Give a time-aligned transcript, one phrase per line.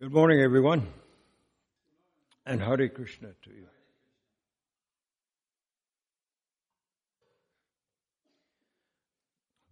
[0.00, 0.86] Good morning, everyone,
[2.46, 3.66] and Hare Krishna to you.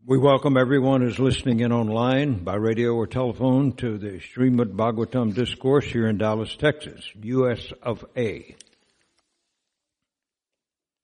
[0.05, 5.33] We welcome everyone who's listening in online by radio or telephone to the Srimad Bhagavatam
[5.33, 7.73] Discourse here in Dallas, Texas, U.S.
[7.81, 8.57] of A.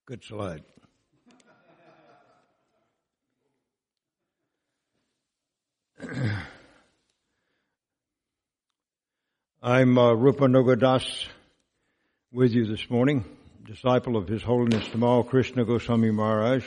[0.04, 0.64] Good slide.
[9.64, 11.28] I'm uh, Rupanuga Das
[12.32, 13.24] with you this morning,
[13.64, 16.64] disciple of His Holiness Tamal Krishna Goswami Maharaj,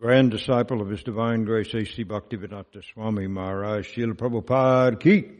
[0.00, 2.04] grand disciple of His Divine Grace A.C.
[2.04, 5.20] Bhaktivedanta Swami Maharaj, Srila Prabhupada Ki.
[5.20, 5.30] This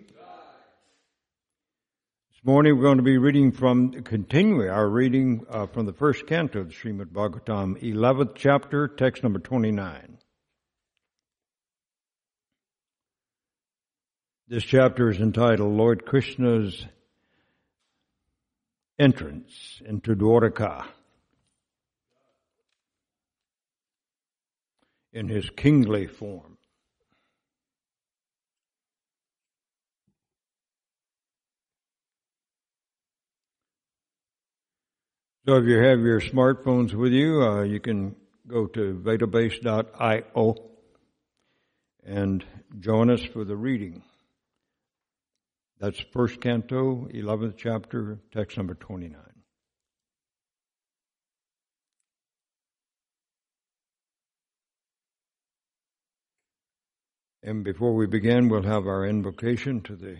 [2.44, 6.60] morning we're going to be reading from, continuing our reading uh, from the first canto
[6.60, 10.17] of the Srimad Bhagavatam, 11th chapter, text number 29.
[14.50, 16.86] This chapter is entitled Lord Krishna's
[18.98, 20.86] Entrance into Dwarka
[25.12, 26.56] in his kingly form.
[35.46, 40.56] So if you have your smartphones with you, uh, you can go to vedabase.io
[42.02, 42.42] and
[42.80, 44.02] join us for the reading.
[45.80, 49.14] That's first canto, 11th chapter, text number 29.
[57.44, 60.16] And before we begin, we'll have our invocation to the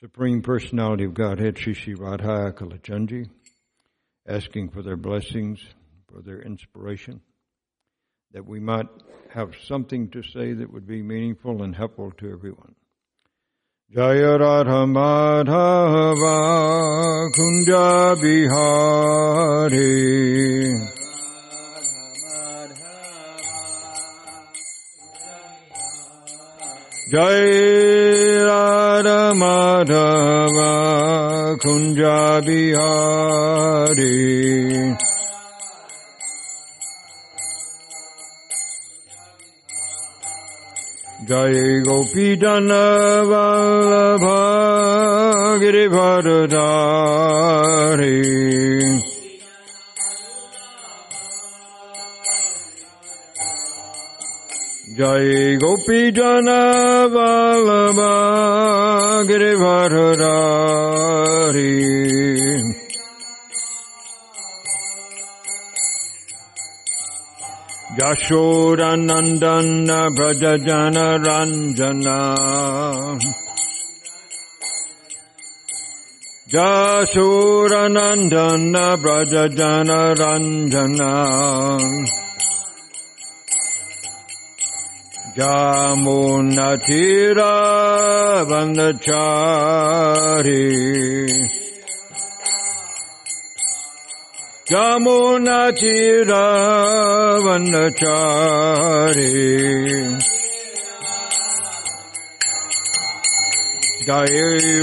[0.00, 3.28] Supreme Personality of Godhead, Sri Sri Radha Kalachandji,
[4.26, 5.62] asking for their blessings,
[6.10, 7.20] for their inspiration,
[8.32, 8.88] that we might
[9.34, 12.74] have something to say that would be meaningful and helpful to everyone.
[13.94, 16.38] Jaya Radha Madhava
[17.36, 19.84] Kunja Bihari
[27.12, 27.44] Jai
[28.48, 30.72] Radha Madhava
[31.60, 34.16] Kunja Bihari
[41.32, 44.42] Jai Gopijana Vallabha
[54.98, 56.60] Jai Gopijana
[57.14, 58.12] Vallabha
[67.98, 69.68] Yashodanandan
[70.16, 72.18] Brajajana Ranjana
[76.48, 78.72] Yashodanandan
[79.02, 80.00] Brajajana
[86.52, 87.52] Jamunatira
[88.48, 90.64] Vanachari
[94.72, 96.44] Jamunatira
[97.44, 99.28] Vanachari
[104.06, 104.38] Jai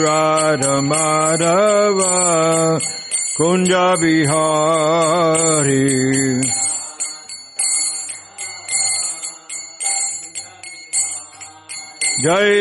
[0.05, 2.13] Radha Madhava
[3.35, 5.88] Kunja Bihari
[12.21, 12.53] Jai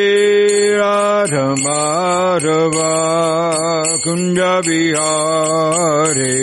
[0.80, 2.92] Radha Madhava
[4.02, 6.38] Kunja Bihari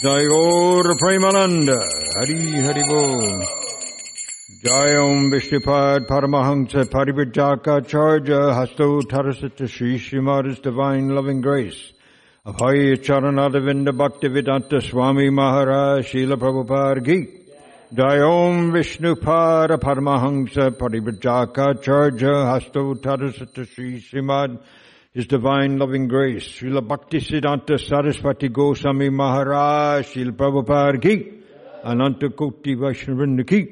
[0.00, 1.80] Gaur Premananda.
[2.14, 3.42] Hari Hari Bol
[4.62, 11.92] Jai Om Vishnupad Paramahamsa Paribhajaka Charja Hasto Tarasata Shri Srimada's Divine Loving Grace.
[12.46, 17.26] Abhay Charanadavinda Bhaktivedanta Swami Maharaj Srila Prabhupada Gi
[17.92, 24.60] Jai Om Vishnupad Paramahamsa Paribhajaka Charja Hasto Tarasata Shri Srimad
[25.18, 31.32] His Divine Loving Grace, Srila Bhakti Siddhanta Saraswati Goswami Maharaj, Srila Prabhupada Ki,
[31.82, 33.66] Ananta Koti Vaishnavinda Ki,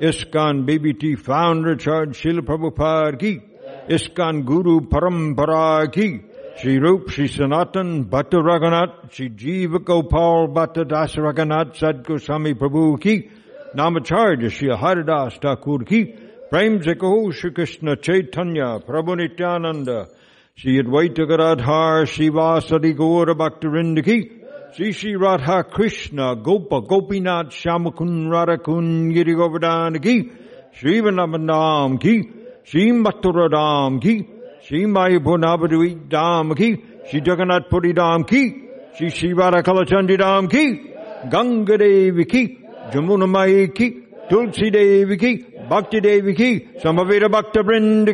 [0.00, 3.40] ISKCON BBT Founder Charge Srila Prabhupada Ki,
[3.88, 6.20] ISKCON Guru Parampara Ki,
[6.60, 13.00] Sri Rup, Sri Sanatan, Bhatta Raghunath, Sri Jiva Gopal, Bhatta Das Raghunath, Sad Goswami Prabhu
[13.00, 13.28] Ki,
[13.74, 16.14] Namacharya, Sri Haridas Thakur Ki,
[16.48, 20.06] Prem Zeko, Shri Krishna Chaitanya, Prabhu Nityananda,
[20.54, 24.30] Shri Advaita Gadadhar, Shri Vasadi Gaura Bhaktivinoda Ki,
[24.74, 30.30] Shri Shri Radha Krishna Gopa Gopinath Shamakun Radhakun Giri Govardhan Ki
[30.72, 32.30] Shri Vrindavan Ki
[32.64, 34.26] Shri Mathura Dham Ki
[34.62, 41.76] Shri Mayapur Dham Ki Shri Jagannath Puri Dham Ki Shri Radha Kalachandi Dham Ki Ganga
[41.76, 42.58] Devi Ki
[42.92, 47.62] Jamuna Mai Ki Tulsi Devi Ki Bhakti Devi Ki Samaveda Bhakta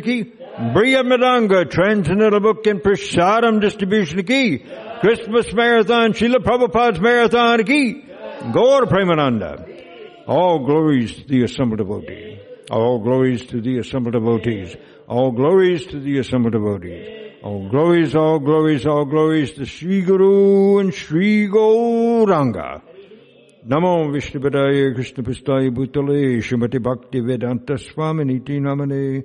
[0.01, 4.57] Ki Briya Madanga Transcendental Book and Prasadam Distribution Ki
[4.99, 8.03] Christmas Marathon Srila Prabhupada's Marathon Ki
[8.51, 12.39] Gaur Premananda All glories to the assembled devotees.
[12.69, 14.75] All glories to the assembled devotees.
[15.07, 17.37] All glories to the assembled devotees.
[17.41, 22.81] All glories, all glories, all glories to Sri Guru and Sri Gauranga.
[23.65, 29.23] Namo Vishnupadaya Krishna Pistaya Bhutale Shrimati Bhakti Vedanta Swami Namane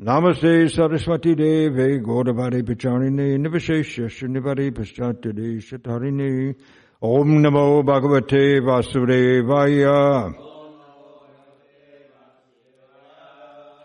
[0.00, 6.54] Namaste Saraswati Deve Gaudavare Pacharine Nivashesha Srinivare Paschatade Shatarine
[7.02, 10.32] Om Namo Bhagavate Vasudevaya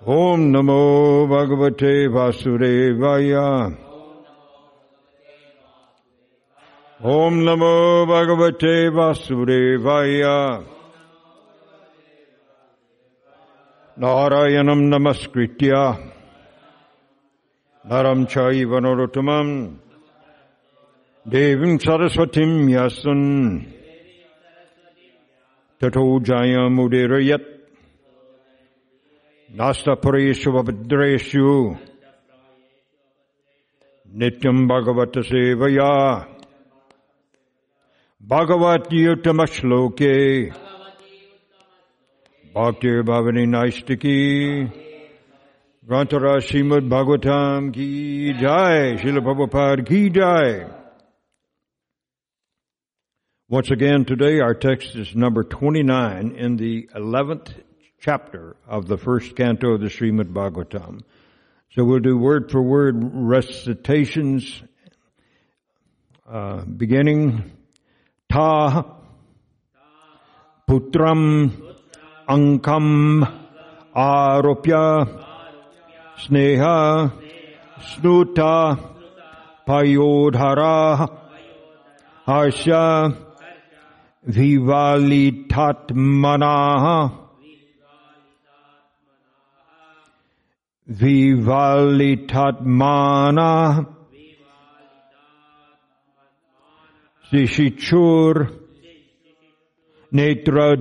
[0.05, 3.75] Om Namo Bhagavate Vasudevaya
[7.01, 10.63] Om Namo Bhagavate Vasudevaya
[13.99, 16.11] Narayanam Namaskritya
[17.85, 19.77] Naram Chaiva Narottamam
[21.29, 23.71] Devim Saraswatim Yasan
[25.79, 27.45] Tato Jayam Udirayat
[29.53, 31.77] Nasta Pareshu Vabhadreshu
[34.11, 35.21] Nityam Bhagavata
[42.53, 44.71] Bhaktir Bhavani Naistiki.
[45.89, 48.95] Grantara Srimad Bhagavatam Ki Jai.
[48.97, 50.69] Srila Prabhupada Ki Jai.
[53.49, 57.55] Once again today our text is number 29 in the 11th
[57.99, 61.01] chapter of the first canto of the Srimad Bhagavatam.
[61.71, 64.61] So we'll do word for word recitations
[66.29, 67.51] uh, beginning
[68.31, 68.85] Ta
[70.69, 71.72] Putram
[72.27, 73.27] Ankam
[73.93, 75.07] Aropya
[76.17, 77.11] Sneha
[77.81, 78.79] Snuta
[79.67, 81.09] Payodhara
[82.25, 83.13] Harsha
[84.25, 87.11] Vivalitatmanaha
[90.89, 93.85] Vivalitatmana
[97.29, 98.35] Sishichur
[100.13, 100.77] Netra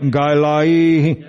[0.00, 1.24] Jair Gailai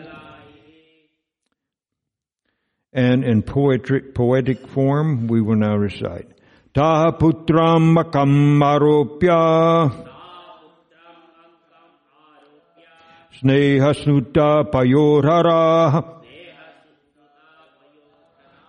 [2.94, 6.28] and in poetic, poetic form we will now recite.
[6.74, 10.06] Ta putram makam aropya.
[13.42, 16.14] Snehasnuta payorhara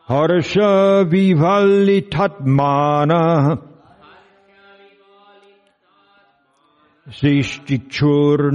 [0.07, 3.59] Harsha vivalitatmana
[7.11, 8.53] Sishtichur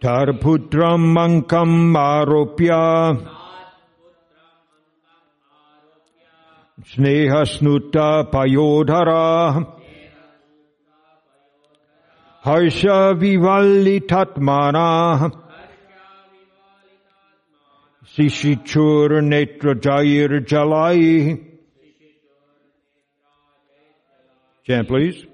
[0.00, 3.28] Tarputram mankam aropya.
[6.82, 9.66] Snehasnuta payodhara
[12.42, 15.30] Harsha vivalitatmana
[18.16, 21.47] Sishichur netra jair jalai
[24.68, 25.24] Chant please.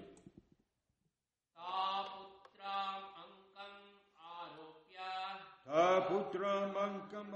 [6.07, 7.33] Putram ankam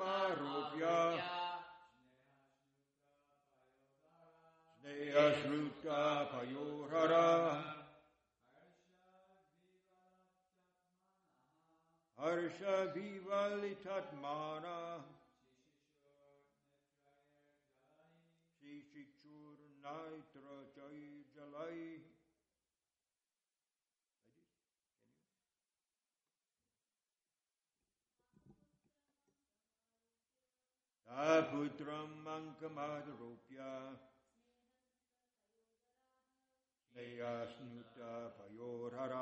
[0.00, 1.22] aropya
[4.82, 7.28] Snehasnuta payorara
[12.18, 14.78] Harsha vivalitatmana
[18.58, 19.58] Sishichur
[31.50, 33.92] پوتر منک موپیا
[36.94, 39.12] پیوہر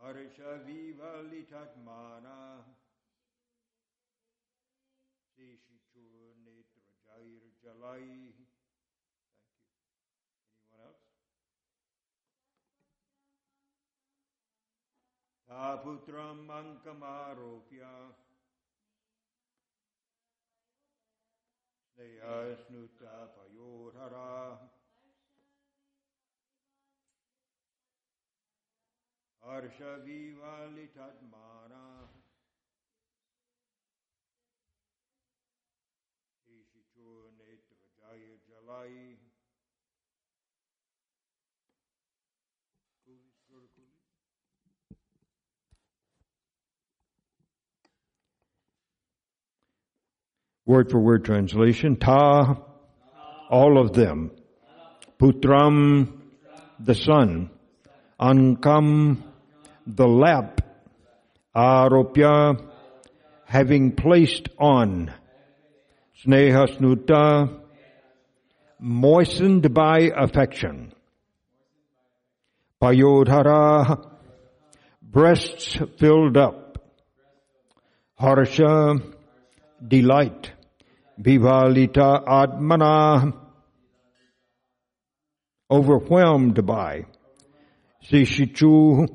[0.00, 1.44] ہرشی بلر
[7.04, 8.49] جائر جائیں
[15.50, 17.84] پوت منکم آوپیہ
[21.96, 24.14] پیوہر
[29.42, 30.76] ہر بیان
[38.48, 39.14] جائی
[50.70, 51.96] Word for word translation.
[51.96, 52.56] Ta,
[53.50, 54.30] all of them.
[55.18, 56.12] Putram,
[56.78, 57.50] the son.
[58.20, 59.20] Ankam,
[59.84, 60.60] the lap.
[61.56, 62.70] Aropya,
[63.46, 65.12] having placed on.
[66.24, 67.62] Snehasnuta,
[68.78, 70.92] moistened by affection.
[72.80, 74.08] Payodhara,
[75.02, 76.78] breasts filled up.
[78.14, 79.00] Harsha,
[79.84, 80.52] delight.
[81.20, 83.34] Vivalita Atmana,
[85.70, 87.04] overwhelmed by.
[88.10, 89.06] Sishichu,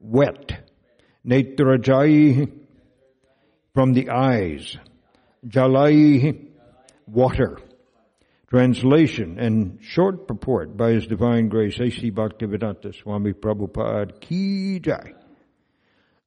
[0.00, 0.70] wet.
[1.26, 2.50] Netrajai,
[3.74, 4.76] from the eyes.
[5.46, 6.48] Jalai,
[7.06, 7.58] water.
[8.48, 12.10] Translation and short purport by His Divine Grace A.C.
[12.10, 15.12] Bhaktivedanta Swami Prabhupada Ki Jai.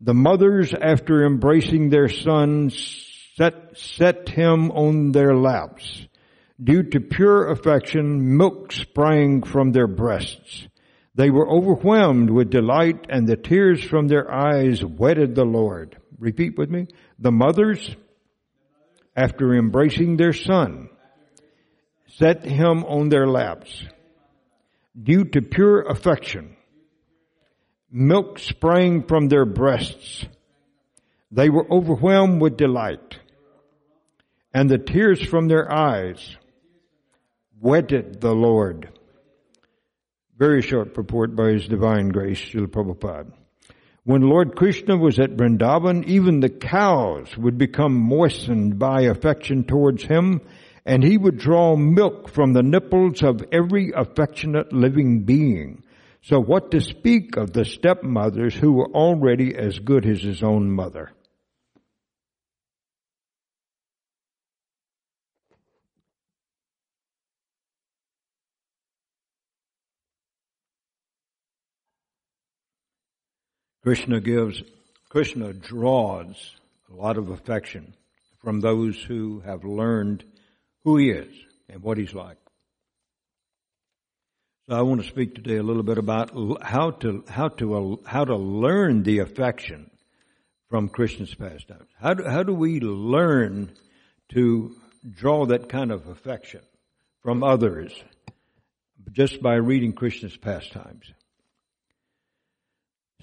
[0.01, 3.08] The mothers, after embracing their sons,
[3.39, 6.05] set, set him on their laps.
[6.61, 10.67] Due to pure affection, milk sprang from their breasts.
[11.15, 15.97] They were overwhelmed with delight and the tears from their eyes wetted the Lord.
[16.17, 16.87] Repeat with me.
[17.17, 17.95] The mothers,
[19.15, 20.89] after embracing their son,
[22.07, 23.85] set him on their laps.
[25.01, 26.57] Due to pure affection,
[27.89, 30.25] milk sprang from their breasts.
[31.31, 33.19] They were overwhelmed with delight,
[34.53, 36.37] and the tears from their eyes
[37.59, 38.89] wetted the Lord.
[40.37, 43.33] Very short purport by His Divine Grace, Srila Prabhupada.
[44.03, 50.03] When Lord Krishna was at Vrindavan, even the cows would become moistened by affection towards
[50.03, 50.41] him,
[50.85, 55.83] and he would draw milk from the nipples of every affectionate living being.
[56.21, 60.71] So what to speak of the stepmothers who were already as good as his own
[60.71, 61.11] mother?
[73.89, 74.61] Krishna gives,
[75.09, 76.51] Krishna draws
[76.91, 77.95] a lot of affection
[78.37, 80.23] from those who have learned
[80.83, 81.33] who he is
[81.67, 82.37] and what he's like.
[84.67, 86.29] So I want to speak today a little bit about
[86.61, 89.89] how to how to uh, how to learn the affection
[90.67, 91.89] from Krishna's pastimes.
[91.99, 93.73] How do, how do we learn
[94.33, 94.75] to
[95.09, 96.61] draw that kind of affection
[97.23, 97.91] from others
[99.11, 101.11] just by reading Krishna's pastimes?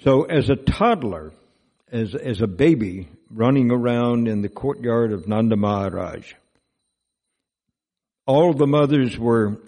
[0.02, 1.32] So as a toddler,
[1.90, 6.34] as, as a baby running around in the courtyard of Nanda Maharaj,
[8.26, 9.58] all the mothers were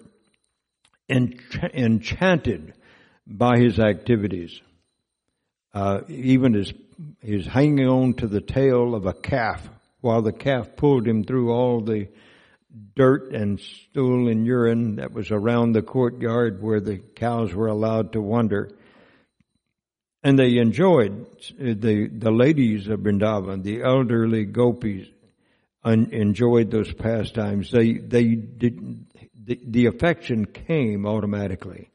[1.09, 2.73] ench- enchanted
[3.25, 4.61] by his activities.
[5.73, 6.73] Uh, even his,
[7.21, 9.67] his hanging on to the tail of a calf
[10.01, 12.07] while the calf pulled him through all the
[12.95, 18.13] dirt and stool and urine that was around the courtyard where the cows were allowed
[18.13, 18.69] to wander
[20.23, 21.25] and they enjoyed
[21.59, 25.07] the the ladies of Vrindavan, the elderly gopis,
[25.83, 27.71] un, enjoyed those pastimes.
[27.71, 31.89] They they did the, the affection came automatically.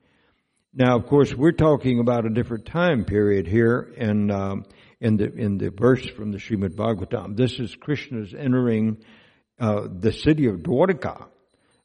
[0.73, 4.64] Now, of course, we're talking about a different time period here, in um,
[5.00, 7.37] in the in the verse from the Srimad Bhagavatam.
[7.37, 9.04] This is Krishna's entering
[9.61, 11.26] uh, the city of Dwarka,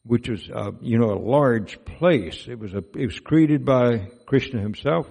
[0.04, 2.48] which was uh, you know a large place.
[2.48, 5.08] It was a it was created by Krishna himself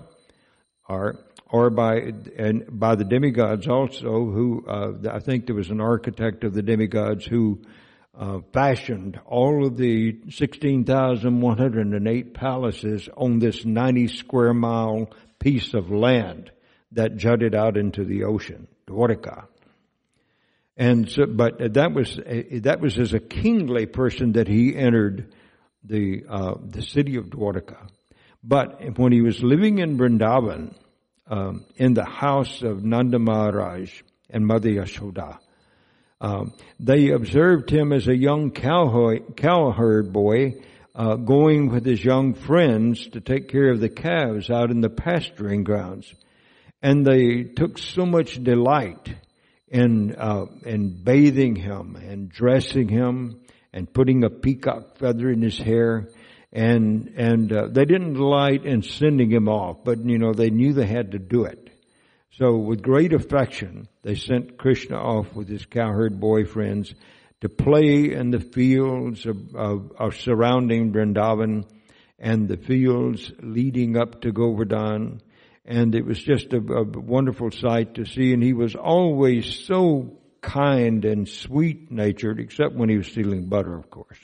[0.89, 1.17] or
[1.51, 6.45] or by and by the demigods also who uh, I think there was an architect
[6.45, 7.63] of the demigods who
[8.19, 16.51] uh, fashioned all of the 16,108 palaces on this 90 square mile piece of land
[16.93, 19.47] that jutted out into the ocean, Dwarka.
[20.77, 25.33] And so, but that was that was as a kingly person that he entered
[25.85, 27.89] the uh, the city of Dwarka.
[28.43, 30.75] But when he was living in Vrindavan,
[31.27, 35.39] um, in the house of Nanda Maharaj and Mother Yashoda,
[36.21, 40.55] um, they observed him as a young cowherd boy
[40.95, 44.91] uh, going with his young friends to take care of the calves out in the
[44.91, 46.13] pasturing grounds.
[46.83, 49.15] And they took so much delight
[49.69, 53.41] in, uh, in bathing him and dressing him
[53.73, 56.09] and putting a peacock feather in his hair.
[56.53, 60.73] And, and, uh, they didn't delight in sending him off, but you know, they knew
[60.73, 61.69] they had to do it.
[62.39, 66.95] So with great affection, they sent Krishna off with his cowherd boyfriends
[67.41, 71.65] to play in the fields of, of, of surrounding Vrindavan
[72.19, 75.21] and the fields leading up to Govardhan.
[75.65, 78.33] And it was just a, a wonderful sight to see.
[78.33, 83.77] And he was always so kind and sweet natured, except when he was stealing butter,
[83.77, 84.19] of course.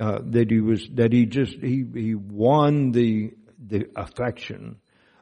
[0.00, 4.76] Uh, that he was, that he just, he, he won the, the affection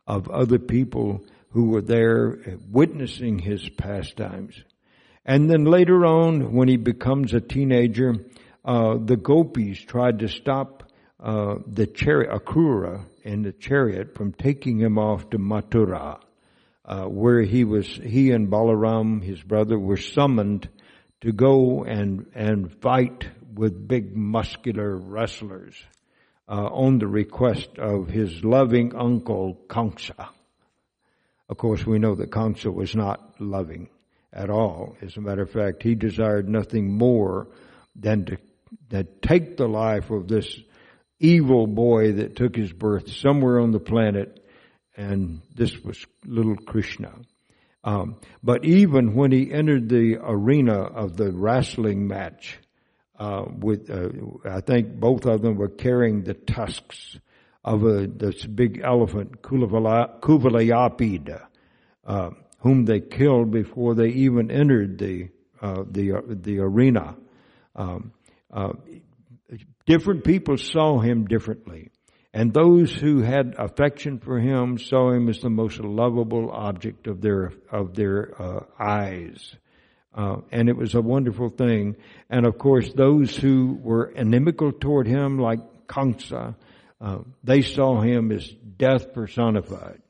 [0.06, 4.54] of other people who were there witnessing his pastimes.
[5.25, 8.16] And then later on, when he becomes a teenager,
[8.66, 10.83] uh, the gopis tried to stop
[11.18, 16.21] uh, the chariot, Akrura in the chariot from taking him off to Mathura,
[16.85, 20.68] uh, where he was, he and Balaram, his brother, were summoned
[21.23, 23.26] to go and, and fight
[23.57, 25.75] with big muscular wrestlers,
[26.49, 30.29] uh, on the request of his loving uncle Kamsa.
[31.49, 33.89] Of course, we know that Kamsa was not loving
[34.33, 34.97] at all.
[35.01, 37.49] As a matter of fact, he desired nothing more
[37.95, 38.39] than to,
[38.91, 40.59] to take the life of this
[41.19, 44.45] evil boy that took his birth somewhere on the planet,
[44.97, 47.13] and this was little Krishna.
[47.83, 52.59] Um, but even when he entered the arena of the wrestling match,
[53.19, 54.09] uh, with uh,
[54.49, 57.19] I think both of them were carrying the tusks
[57.65, 61.47] of a, this big elephant, Kuvalayapida,
[62.07, 65.29] uh, whom they killed before they even entered the
[65.61, 67.17] uh, the the arena.
[67.75, 68.13] Um,
[68.52, 68.73] uh,
[69.87, 71.91] different people saw him differently,
[72.33, 77.21] and those who had affection for him saw him as the most lovable object of
[77.21, 79.57] their of their uh, eyes.
[80.17, 81.95] Uh, and it was a wonderful thing.
[82.31, 86.57] And of course, those who were inimical toward him, like Kamsa,
[87.00, 88.49] uh, they saw him as
[88.79, 90.00] death personified.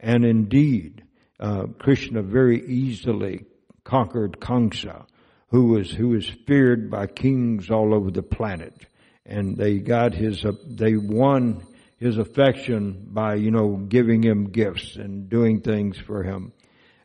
[0.00, 1.04] And indeed,
[1.38, 3.44] uh, Krishna very easily
[3.84, 5.06] conquered Kamsa,
[5.48, 8.74] who was who was feared by kings all over the planet,
[9.24, 11.62] and they got his uh, they won
[11.98, 16.52] his affection by you know giving him gifts and doing things for him,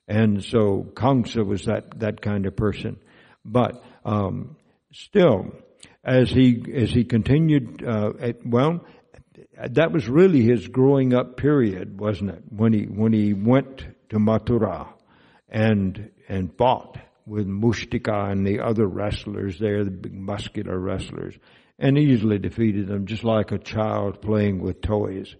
[0.08, 2.98] and so Kamsa was that that kind of person,
[3.43, 4.56] but um,
[4.93, 5.52] still,
[6.04, 8.86] as he as he continued, uh, at, well,
[9.70, 12.43] that was really his growing up period, wasn't it?
[12.50, 14.88] When he when he went to Mathura
[15.50, 21.36] and and fought with Mushtika and the other wrestlers there, the big muscular wrestlers,
[21.78, 25.36] and easily defeated them, just like a child playing with toys.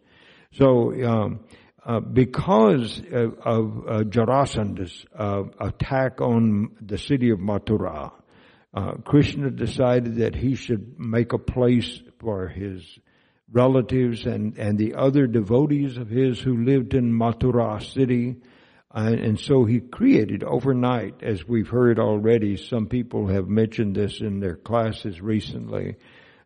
[0.54, 1.40] So, um,
[1.88, 8.12] uh, because of, of uh, Jarasandha's uh, attack on the city of Mathura,
[8.74, 12.84] uh, Krishna decided that he should make a place for his
[13.50, 18.36] relatives and, and the other devotees of his who lived in Mathura city.
[18.94, 24.20] And, and so he created overnight, as we've heard already, some people have mentioned this
[24.20, 25.96] in their classes recently,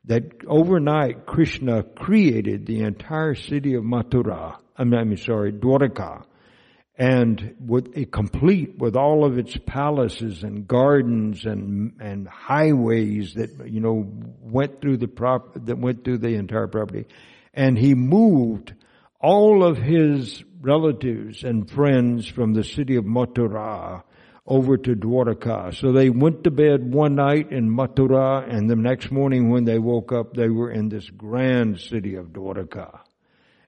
[0.06, 6.24] that overnight Krishna created the entire city of Mathura, I mean, I'm sorry, Dwarka,
[6.98, 13.70] and with a complete with all of its palaces and gardens and and highways that
[13.70, 17.06] you know went through the prop that went through the entire property,
[17.54, 18.74] and he moved
[19.20, 24.02] all of his relatives and friends from the city of Mathura
[24.48, 25.76] over to Dwarka.
[25.76, 29.78] So they went to bed one night in Mathura, and the next morning when they
[29.78, 33.02] woke up, they were in this grand city of Dwarka.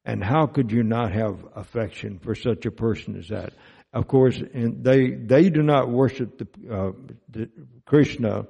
[0.05, 3.53] And how could you not have affection for such a person as that?
[3.93, 6.91] Of course, they they do not worship the, uh,
[7.29, 7.49] the
[7.85, 8.47] Krishna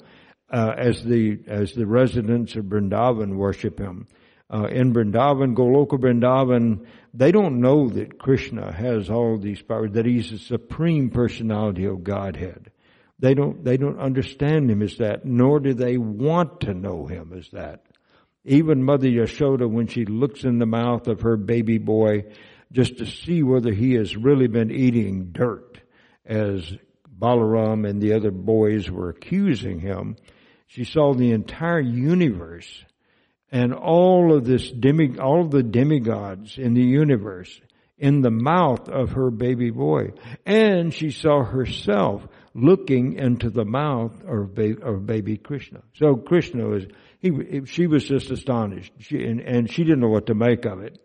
[0.50, 4.08] uh, as the as the residents of Vrindavan worship him.
[4.54, 10.06] Uh, in Vrindavan, Goloka Vrindavan, they don't know that Krishna has all these powers, that
[10.06, 12.72] he's the supreme personality of Godhead.
[13.20, 17.34] They don't, they don't understand him as that, nor do they want to know him
[17.34, 17.86] as that.
[18.46, 22.26] Even Mother Yashoda, when she looks in the mouth of her baby boy,
[22.72, 25.80] just to see whether he has really been eating dirt,
[26.26, 26.76] as
[27.08, 30.18] Balaram and the other boys were accusing him,
[30.68, 32.84] she saw the entire universe
[33.52, 37.62] and all of this demi, all the demigods in the universe
[38.00, 40.12] in the mouth of her baby boy.
[40.46, 45.84] And she saw herself looking into the mouth of, baby Krishna.
[45.94, 46.86] So Krishna was,
[47.24, 48.92] he, she was just astonished.
[49.00, 51.00] She, and, and she didn't know what to make of it.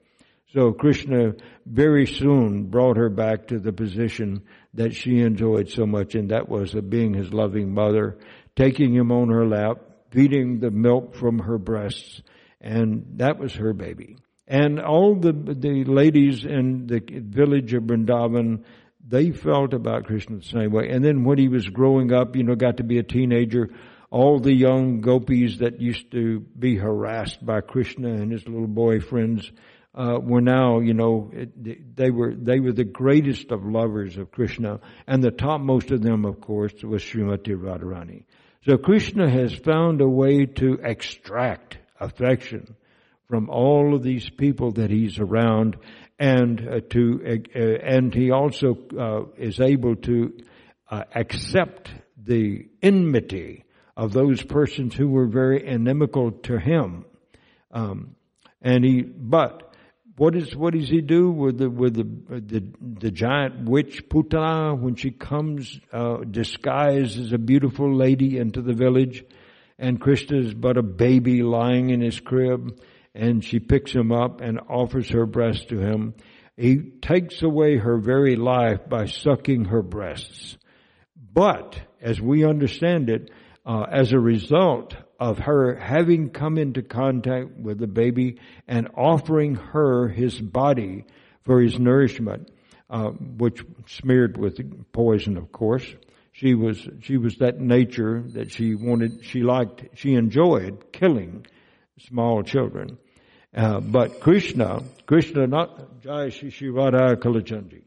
[0.53, 4.43] So Krishna very soon brought her back to the position
[4.75, 8.19] that she enjoyed so much, and that was of being his loving mother,
[8.57, 9.77] taking him on her lap,
[10.11, 12.23] feeding the milk from her breasts,
[12.61, 14.17] and that was her baby.
[14.47, 18.65] And all the, the ladies in the village of Vrindavan,
[19.07, 20.89] they felt about Krishna the same way.
[20.89, 23.69] And then when he was growing up, you know, got to be a teenager,
[24.11, 29.51] all the young gopis that used to be harassed by Krishna and his little boyfriends,
[29.95, 31.31] uh, were now, you know,
[31.97, 36.25] they were they were the greatest of lovers of Krishna, and the topmost of them,
[36.25, 38.25] of course, was Srimati Radharani.
[38.65, 42.77] So Krishna has found a way to extract affection
[43.27, 45.77] from all of these people that he's around,
[46.19, 50.33] and uh, to uh, and he also uh, is able to
[50.91, 53.65] uh, accept the enmity
[53.99, 57.05] of those persons who were very inimical to him.
[57.71, 58.17] Um,
[58.63, 59.75] and he, but
[60.17, 64.81] what is what does he do with the with the the, the giant witch Putana
[64.81, 69.25] when she comes uh, disguised as a beautiful lady into the village,
[69.79, 72.81] and Krishna is but a baby lying in his crib
[73.19, 76.15] and she picks him up and offers her breast to him.
[76.57, 80.57] He takes away her very life by sucking her breasts.
[81.17, 83.31] But, as we understand it,
[83.67, 89.57] uh, as a result of her having come into contact with the baby and offering
[89.57, 91.05] her his body
[91.43, 92.51] for his nourishment,
[92.89, 95.87] uh, which smeared with poison, of course.
[96.33, 99.25] She was she was that nature that she wanted.
[99.25, 99.99] She liked.
[99.99, 101.47] She enjoyed killing
[101.99, 102.99] small children.
[103.55, 107.83] Uh, but Krishna, Krishna not Jai Kalachandi.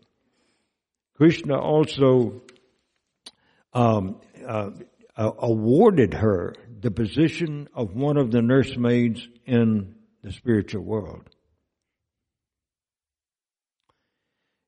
[1.16, 2.42] Krishna also
[3.74, 4.72] um, uh,
[5.22, 11.30] uh, awarded her the position of one of the nursemaids in the spiritual world.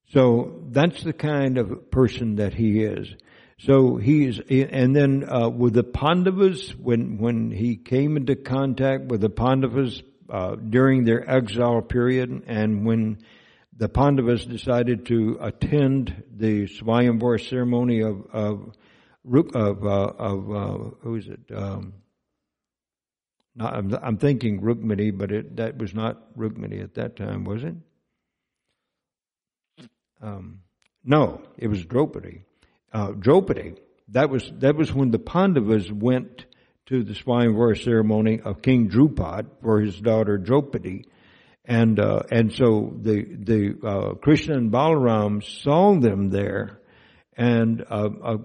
[0.09, 3.15] So that's the kind of person that he is.
[3.57, 9.05] So he is, and then uh, with the Pandavas, when when he came into contact
[9.05, 13.17] with the Pandavas, uh, during their exile period and when
[13.75, 18.73] the Pandavas decided to attend the Swayamvar ceremony of, of,
[19.25, 21.39] of, uh, of uh, who is it?
[21.53, 21.93] Um,
[23.55, 27.63] not, I'm, I'm, thinking Rukmini, but it, that was not Rukmini at that time, was
[27.63, 27.75] it?
[30.21, 30.61] Um,
[31.03, 32.43] no, it was Draupadi.
[32.91, 33.75] Uh, Draupadi.
[34.09, 36.45] That was that was when the Pandavas went
[36.87, 41.05] to the Swayamvara ceremony of King Drupad for his daughter Draupadi.
[41.65, 46.81] And, uh, and so the, the, uh, Krishna and Balaram saw them there.
[47.35, 48.37] And, uh, uh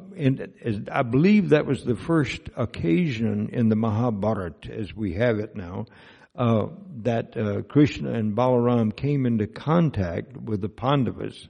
[0.91, 5.87] I believe that was the first occasion in the Mahabharata as we have it now,
[6.35, 6.67] uh,
[7.03, 11.49] that, uh, Krishna and Balaram came into contact with the Pandavas.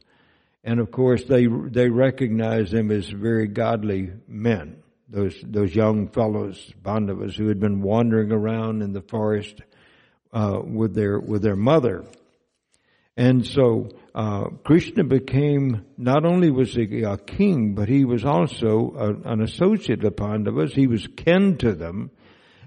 [0.64, 6.72] And of course they, they recognized them as very godly men those those young fellows,
[6.84, 9.60] Pandavas, who had been wandering around in the forest
[10.32, 12.04] uh, with their with their mother,
[13.18, 18.94] and so uh, Krishna became not only was he a king, but he was also
[18.96, 20.72] a, an associate of Pandavas.
[20.72, 22.12] He was kin to them,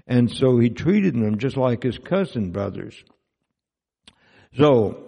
[0.06, 3.02] and so he treated them just like his cousin brothers.
[4.54, 5.04] So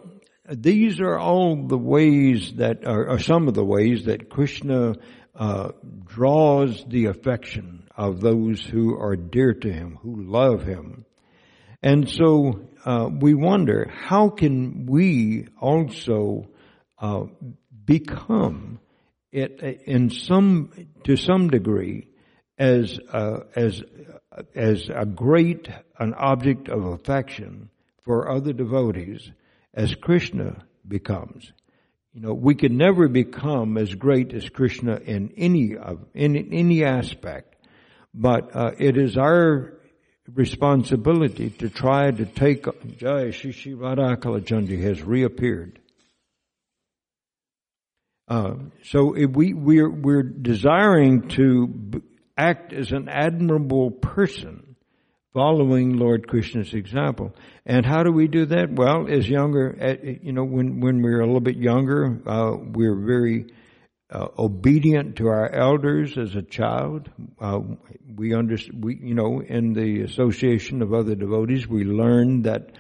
[0.51, 4.95] these are all the ways that are, are some of the ways that Krishna
[5.35, 5.73] uh,
[6.07, 11.05] draws the affection of those who are dear to him, who love him.
[11.85, 16.49] And so uh, we wonder, how can we also
[16.99, 17.25] uh,
[17.85, 18.81] become
[19.31, 20.71] it in some
[21.05, 22.07] to some degree
[22.57, 23.83] as uh, as
[24.55, 25.69] as a great
[25.99, 27.69] an object of affection
[28.03, 29.31] for other devotees
[29.75, 31.53] as Krishna becomes.
[32.15, 36.83] You know, we can never become as great as Krishna in any of in any
[36.83, 37.57] aspect,
[38.15, 39.74] but uh, it is our
[40.33, 42.65] responsibility to try to take
[42.97, 45.79] Jai Shishi Radhakalachandji has reappeared.
[48.27, 52.03] Uh, so we we're we're desiring to
[52.39, 54.77] act as an admirable person
[55.35, 57.35] following Lord Krishna's example.
[57.67, 58.73] And how do we do that?
[58.73, 63.53] Well, as younger, you know, when, when we're a little bit younger, uh, we're very
[64.15, 67.11] uh, obedient to our elders as a child.
[67.41, 67.61] Uh,
[68.15, 72.77] we understand, we, you know, in the association of other devotees, we learned that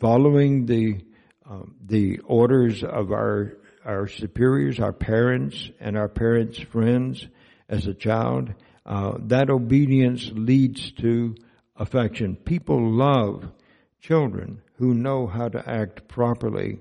[0.00, 1.00] following the
[1.48, 7.26] um, the orders of our our superiors, our parents, and our parents' friends
[7.68, 8.52] as a child,
[8.84, 11.36] uh, that obedience leads to
[11.76, 12.34] affection.
[12.34, 13.52] People love
[14.00, 16.80] children who know how to act properly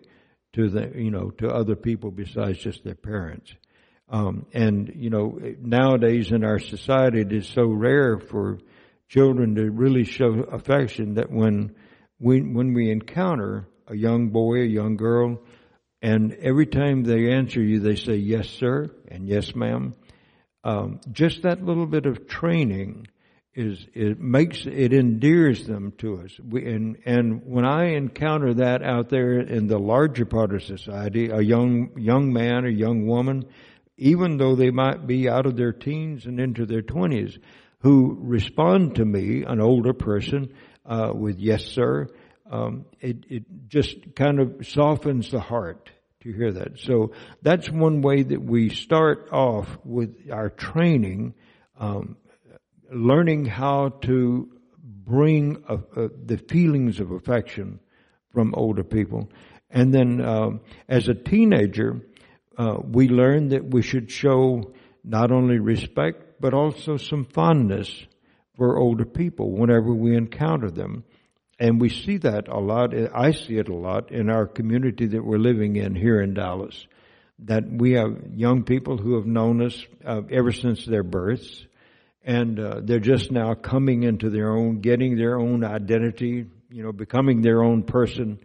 [0.54, 3.54] to the you know to other people besides just their parents.
[4.12, 8.60] Um, and you know nowadays in our society it is so rare for
[9.08, 11.74] children to really show affection that when
[12.20, 15.40] we when we encounter a young boy, a young girl,
[16.02, 19.94] and every time they answer you, they say yes, sir, and yes, ma'am.
[20.64, 23.08] Um, just that little bit of training
[23.54, 26.32] is it makes it endears them to us.
[26.40, 31.30] We, and and when I encounter that out there in the larger part of society,
[31.30, 33.46] a young young man or young woman,
[34.02, 37.38] even though they might be out of their teens and into their twenties,
[37.80, 40.54] who respond to me, an older person,
[40.86, 42.08] uh, with yes, sir.
[42.50, 46.80] Um, it it just kind of softens the heart to hear that.
[46.80, 51.36] So that's one way that we start off with our training.
[51.80, 52.18] Um,
[52.92, 54.50] learning how to
[54.84, 57.80] bring uh, uh, the feelings of affection
[58.34, 59.30] from older people.
[59.70, 60.50] And then uh,
[60.90, 62.02] as a teenager,
[62.58, 68.06] uh, we learned that we should show not only respect, but also some fondness
[68.56, 71.04] for older people whenever we encounter them.
[71.60, 75.24] And we see that a lot, I see it a lot in our community that
[75.24, 76.88] we're living in here in Dallas.
[77.40, 81.66] That we have young people who have known us uh, ever since their births
[82.24, 86.92] and uh, they're just now coming into their own, getting their own identity, you know,
[86.92, 88.40] becoming their own person.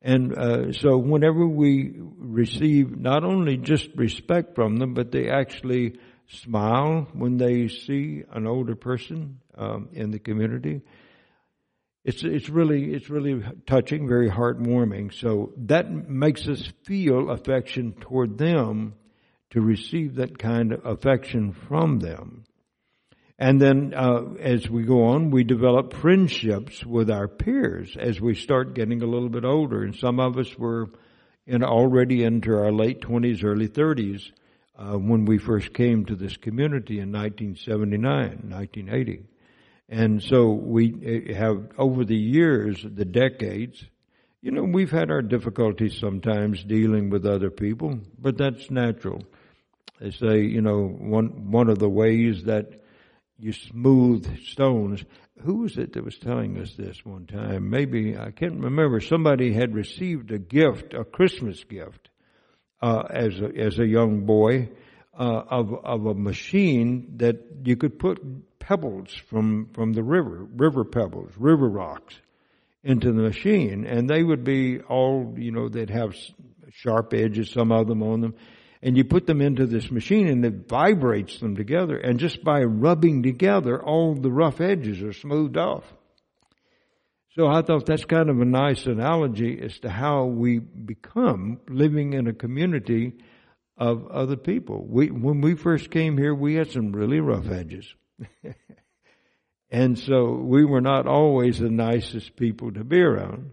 [0.00, 5.98] And uh, so whenever we receive not only just respect from them, but they actually
[6.28, 10.82] smile when they see an older person um, in the community.
[12.04, 15.12] It's it's really it's really touching, very heartwarming.
[15.12, 18.94] So that makes us feel affection toward them
[19.50, 22.44] to receive that kind of affection from them.
[23.38, 28.34] And then uh, as we go on, we develop friendships with our peers as we
[28.34, 29.84] start getting a little bit older.
[29.84, 30.88] And some of us were
[31.46, 34.32] in already into our late 20s, early 30s
[34.76, 39.24] uh, when we first came to this community in 1979, 1980.
[39.88, 43.84] And so we uh, have over the years, the decades,
[44.42, 49.22] you know, we've had our difficulties sometimes dealing with other people, but that's natural.
[50.00, 52.80] They say, you know, one one of the ways that
[53.38, 55.04] you smooth stones.
[55.42, 57.70] Who was it that was telling us this one time?
[57.70, 59.00] Maybe, I can't remember.
[59.00, 62.08] Somebody had received a gift, a Christmas gift,
[62.82, 64.70] uh, as, a, as a young boy,
[65.16, 68.20] uh, of, of a machine that you could put
[68.58, 72.14] pebbles from, from the river, river pebbles, river rocks,
[72.82, 73.86] into the machine.
[73.86, 76.16] And they would be all, you know, they'd have
[76.70, 78.34] sharp edges, some of them on them
[78.82, 82.62] and you put them into this machine and it vibrates them together and just by
[82.62, 85.84] rubbing together all the rough edges are smoothed off.
[87.34, 92.12] So I thought that's kind of a nice analogy as to how we become living
[92.12, 93.12] in a community
[93.76, 94.84] of other people.
[94.84, 97.86] We, when we first came here, we had some really rough edges.
[99.70, 103.52] and so we were not always the nicest people to be around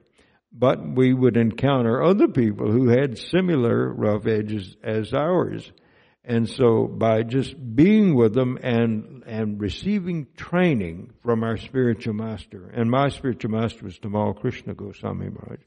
[0.58, 5.70] but we would encounter other people who had similar rough edges as ours.
[6.24, 12.72] And so by just being with them and, and receiving training from our spiritual master,
[12.74, 15.60] and my spiritual master was Tamal Krishna Goswami Maharaj,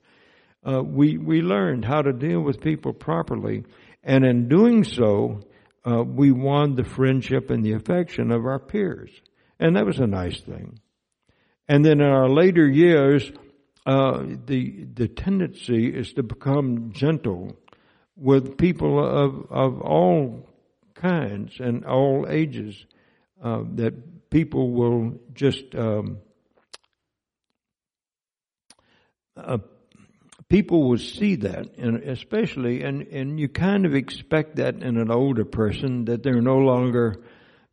[0.66, 3.64] uh, we, we learned how to deal with people properly.
[4.02, 5.42] And in doing so,
[5.86, 9.10] uh, we won the friendship and the affection of our peers.
[9.60, 10.80] And that was a nice thing.
[11.68, 13.30] And then in our later years,
[13.88, 17.56] uh, the the tendency is to become gentle
[18.16, 20.46] with people of of all
[20.94, 22.84] kinds and all ages.
[23.42, 26.18] Uh, that people will just um,
[29.38, 29.56] uh,
[30.50, 35.10] people will see that, and especially, and and you kind of expect that in an
[35.10, 37.22] older person that they're no longer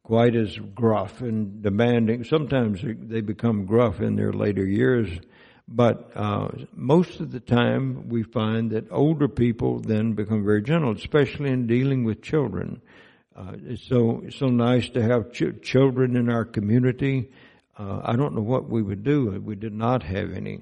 [0.03, 2.23] quite as gruff and demanding.
[2.23, 5.09] Sometimes they become gruff in their later years
[5.67, 10.91] but uh, most of the time, we find that older people then become very gentle,
[10.95, 12.81] especially in dealing with children.
[13.35, 17.29] Uh, it's so so nice to have ch- children in our community.
[17.77, 20.61] Uh, I don't know what we would do if we did not have any.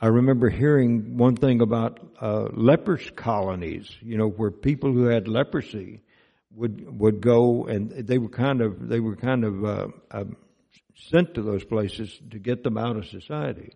[0.00, 3.90] I remember hearing one thing about uh, lepers colonies.
[4.02, 6.02] You know, where people who had leprosy
[6.54, 10.24] would would go, and they were kind of they were kind of uh, uh,
[10.96, 13.72] sent to those places to get them out of society.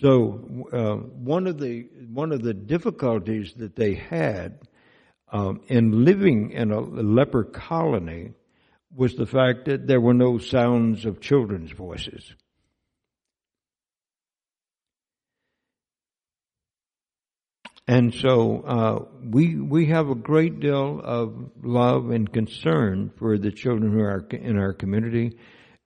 [0.00, 4.58] So uh, one of the one of the difficulties that they had
[5.30, 8.32] um, in living in a leper colony
[8.94, 12.34] was the fact that there were no sounds of children's voices.
[17.86, 23.52] And so uh, we we have a great deal of love and concern for the
[23.52, 25.36] children who are in our community,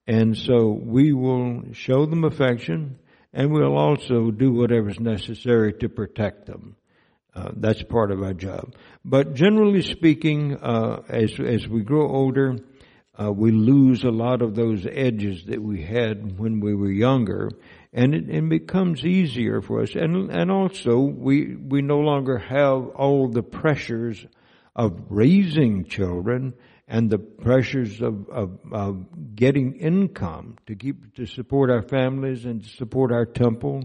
[0.07, 3.01] and so we will show them affection,
[3.33, 6.77] and we'll also do whatever is necessary to protect them.
[7.35, 8.75] Uh, that's part of our job.
[9.05, 12.57] But generally speaking, uh, as as we grow older,
[13.21, 17.51] uh, we lose a lot of those edges that we had when we were younger,
[17.93, 19.95] and it, it, becomes easier for us.
[19.95, 24.27] And and also we we no longer have all the pressures
[24.75, 26.55] of raising children
[26.88, 32.64] and the pressures of, of, of getting income to keep to support our families and
[32.64, 33.85] support our temple,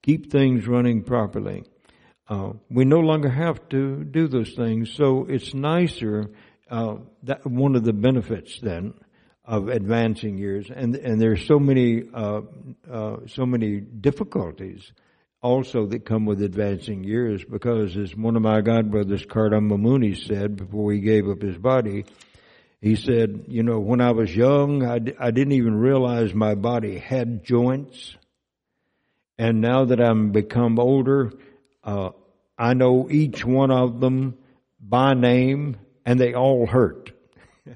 [0.00, 1.64] keep things running properly.
[2.28, 6.30] Uh, we no longer have to do those things, so it's nicer
[6.70, 8.94] uh, that one of the benefits then
[9.44, 12.42] of advancing years, and and there's so many uh,
[12.90, 14.92] uh, so many difficulties
[15.42, 20.56] also that come with advancing years because as one of my godbrothers, Kardama Muni, said
[20.56, 22.04] before he gave up his body,
[22.80, 26.54] he said, you know, when I was young, I d- I didn't even realize my
[26.54, 28.16] body had joints,
[29.38, 31.32] and now that I'm become older,
[31.82, 32.10] uh,
[32.58, 34.38] I know each one of them
[34.80, 37.12] by name and they all hurt.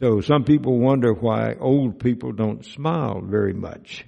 [0.00, 4.04] so some people wonder why old people don't smile very much.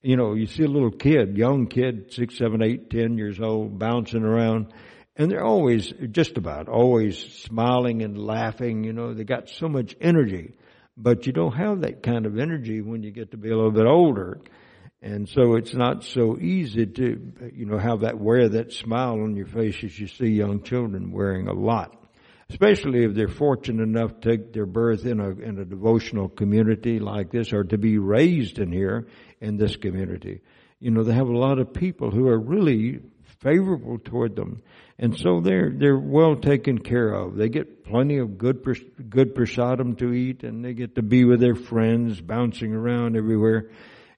[0.00, 3.78] You know, you see a little kid, young kid, six, seven, eight, ten years old,
[3.78, 4.72] bouncing around,
[5.16, 8.84] and they're always, just about always smiling and laughing.
[8.84, 10.54] You know, they got so much energy,
[10.96, 13.72] but you don't have that kind of energy when you get to be a little
[13.72, 14.40] bit older.
[15.02, 19.36] And so it's not so easy to, you know, have that, wear that smile on
[19.36, 21.98] your face as you see young children wearing a lot.
[22.48, 27.00] Especially if they're fortunate enough to take their birth in a, in a devotional community
[27.00, 29.08] like this or to be raised in here
[29.40, 30.42] in this community.
[30.78, 33.00] You know, they have a lot of people who are really
[33.42, 34.62] favorable toward them.
[34.98, 37.36] And so they're, they're well taken care of.
[37.36, 38.62] They get plenty of good,
[39.08, 43.70] good prasadam to eat and they get to be with their friends bouncing around everywhere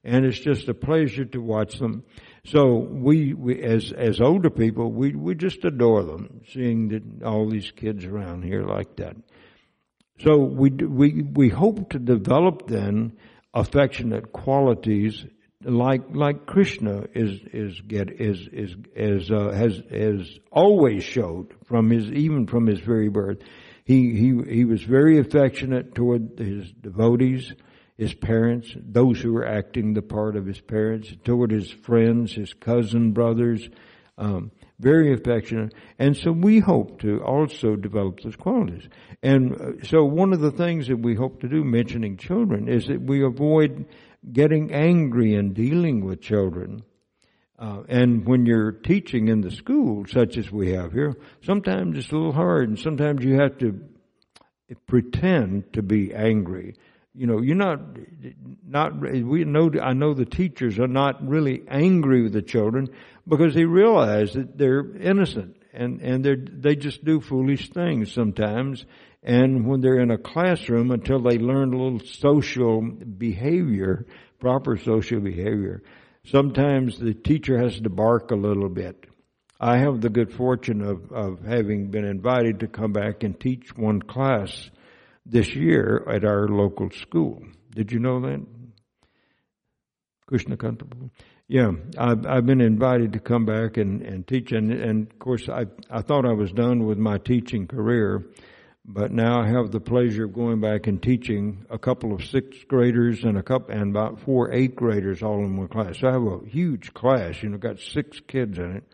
[0.05, 2.05] and it's just a pleasure to watch them.
[2.45, 7.49] So we, we as as older people, we we just adore them, seeing that all
[7.49, 9.17] these kids around here like that.
[10.21, 13.17] So we we we hope to develop then
[13.55, 15.25] affectionate qualities
[15.65, 21.91] like like Krishna is is get is is is uh, has has always showed from
[21.91, 23.39] his even from his very birth.
[23.85, 27.53] He he he was very affectionate toward his devotees
[27.97, 32.53] his parents, those who were acting the part of his parents, toward his friends, his
[32.53, 33.69] cousin brothers,
[34.19, 34.51] um,
[34.81, 35.73] very affectionate.
[35.99, 38.89] And so we hope to also develop those qualities.
[39.23, 42.87] And uh, so one of the things that we hope to do, mentioning children, is
[42.87, 43.87] that we avoid
[44.33, 46.83] getting angry and dealing with children.
[47.59, 52.11] Uh, and when you're teaching in the school, such as we have here, sometimes it's
[52.11, 53.81] a little hard, and sometimes you have to
[54.87, 56.75] pretend to be angry
[57.15, 57.81] you know, you're not,
[58.67, 62.89] not, we know, I know the teachers are not really angry with the children
[63.27, 68.85] because they realize that they're innocent and, and they they just do foolish things sometimes.
[69.25, 74.07] And when they're in a classroom until they learn a little social behavior,
[74.39, 75.83] proper social behavior,
[76.27, 79.07] sometimes the teacher has to bark a little bit.
[79.59, 83.75] I have the good fortune of, of having been invited to come back and teach
[83.75, 84.71] one class
[85.25, 87.43] this year at our local school.
[87.75, 88.45] Did you know that?
[90.27, 91.11] Krishna Kantapu?
[91.49, 95.49] Yeah, I've, I've been invited to come back and, and teach, and, and of course
[95.49, 98.25] I, I thought I was done with my teaching career,
[98.85, 102.69] but now I have the pleasure of going back and teaching a couple of sixth
[102.69, 105.99] graders and a couple, and about four eighth graders all in one class.
[105.99, 108.85] So I have a huge class, you know, got six kids in it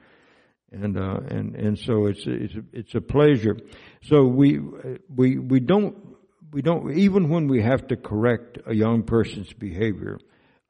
[0.72, 3.56] and uh, and and so it's it's it's a pleasure.
[4.02, 4.60] So we
[5.08, 5.96] we we don't
[6.52, 10.18] we don't, even when we have to correct a young person's behavior,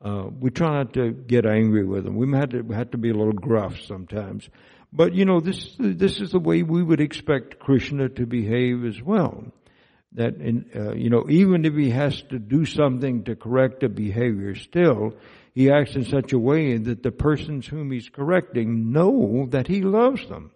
[0.03, 2.17] uh, we try not to get angry with them.
[2.17, 4.49] We have to, have to be a little gruff sometimes.
[4.93, 9.01] But you know, this, this is the way we would expect Krishna to behave as
[9.01, 9.45] well.
[10.13, 13.89] That in, uh, you know, even if he has to do something to correct a
[13.89, 15.15] behavior, still,
[15.55, 19.83] he acts in such a way that the persons whom he's correcting know that he
[19.83, 20.51] loves them.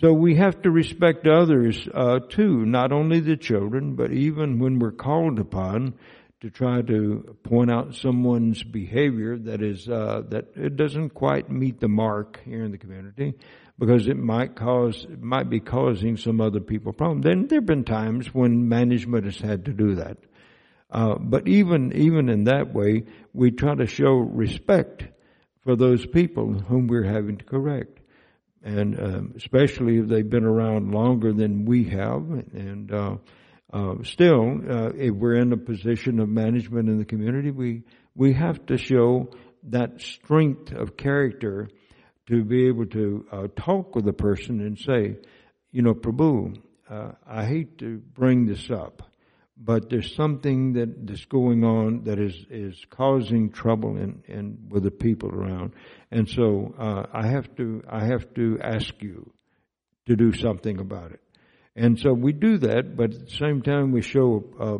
[0.00, 4.78] So we have to respect others uh, too, not only the children, but even when
[4.78, 5.94] we're called upon
[6.40, 11.80] to try to point out someone's behavior that is uh, that it doesn't quite meet
[11.80, 13.34] the mark here in the community,
[13.78, 17.24] because it might cause it might be causing some other people problems.
[17.24, 20.18] Then there have been times when management has had to do that.
[20.90, 25.04] Uh, but even even in that way, we try to show respect
[25.62, 27.98] for those people whom we're having to correct
[28.66, 32.22] and um, especially if they've been around longer than we have.
[32.52, 33.16] And uh,
[33.72, 37.82] uh, still, uh, if we're in a position of management in the community, we
[38.14, 39.28] we have to show
[39.64, 41.68] that strength of character
[42.28, 45.16] to be able to uh, talk with a person and say,
[45.70, 46.58] you know, Prabhu,
[46.88, 49.02] uh, I hate to bring this up,
[49.56, 54.84] but there's something that, that's going on that is, is causing trouble in, in with
[54.84, 55.74] the people around.
[56.10, 59.32] And so, uh, I have to, I have to ask you
[60.06, 61.20] to do something about it.
[61.76, 64.78] And so we do that, but at the same time we show, uh,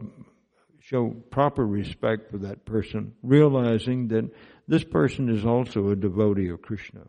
[0.81, 4.31] show proper respect for that person, realizing that
[4.67, 7.03] this person is also a devotee of Krishna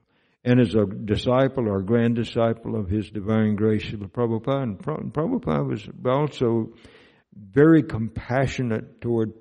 [0.43, 4.63] and is a disciple or grand disciple of His Divine Grace, Srila Prabhupada.
[4.63, 6.73] And Prabhupada was also
[7.33, 9.33] very compassionate toward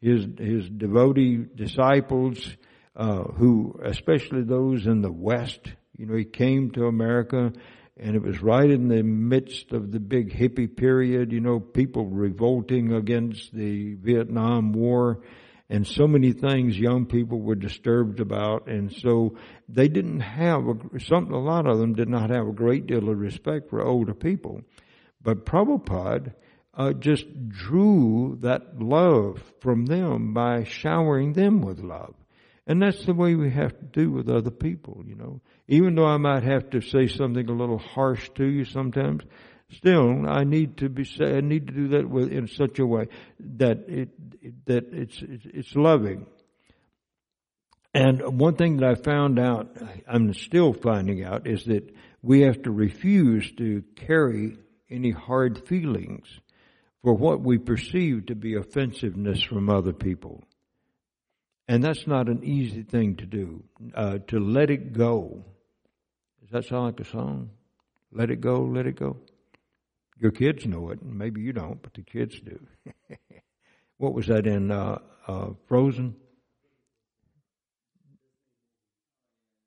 [0.00, 2.56] his his devotee disciples,
[2.94, 5.60] uh, who especially those in the West.
[5.96, 7.52] You know, he came to America,
[7.96, 11.32] and it was right in the midst of the big hippie period.
[11.32, 15.22] You know, people revolting against the Vietnam War.
[15.70, 20.74] And so many things young people were disturbed about, and so they didn't have a.
[21.10, 24.60] A lot of them did not have a great deal of respect for older people.
[25.22, 26.34] But Prabhupada,
[26.74, 32.14] uh, just drew that love from them by showering them with love.
[32.66, 35.40] And that's the way we have to do with other people, you know.
[35.68, 39.22] Even though I might have to say something a little harsh to you sometimes,
[39.70, 43.08] still I need to be I need to do that with, in such a way
[43.40, 46.26] that it, that it's, it's loving.
[47.92, 49.76] And one thing that I found out,
[50.08, 54.56] I'm still finding out, is that we have to refuse to carry
[54.90, 56.26] any hard feelings
[57.02, 60.42] for what we perceive to be offensiveness from other people.
[61.66, 65.44] And that's not an easy thing to do, uh, to let it go.
[66.40, 67.50] Does that sound like a song?
[68.12, 69.16] Let it go, let it go.
[70.20, 72.60] Your kids know it, and maybe you don't, but the kids do.
[73.96, 76.14] what was that in uh, uh, Frozen?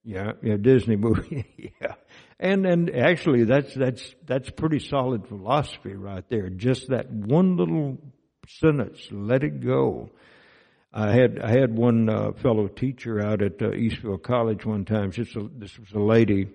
[0.04, 1.74] Yeah, yeah, Disney movie.
[1.82, 1.96] yeah,
[2.40, 6.50] and and actually, that's that's that's pretty solid philosophy right there.
[6.50, 7.98] Just that one little
[8.48, 10.12] sentence, let it go.
[10.98, 15.12] I had I had one uh, fellow teacher out at uh, Eastfield College one time.
[15.16, 15.24] A,
[15.56, 16.48] this was a lady.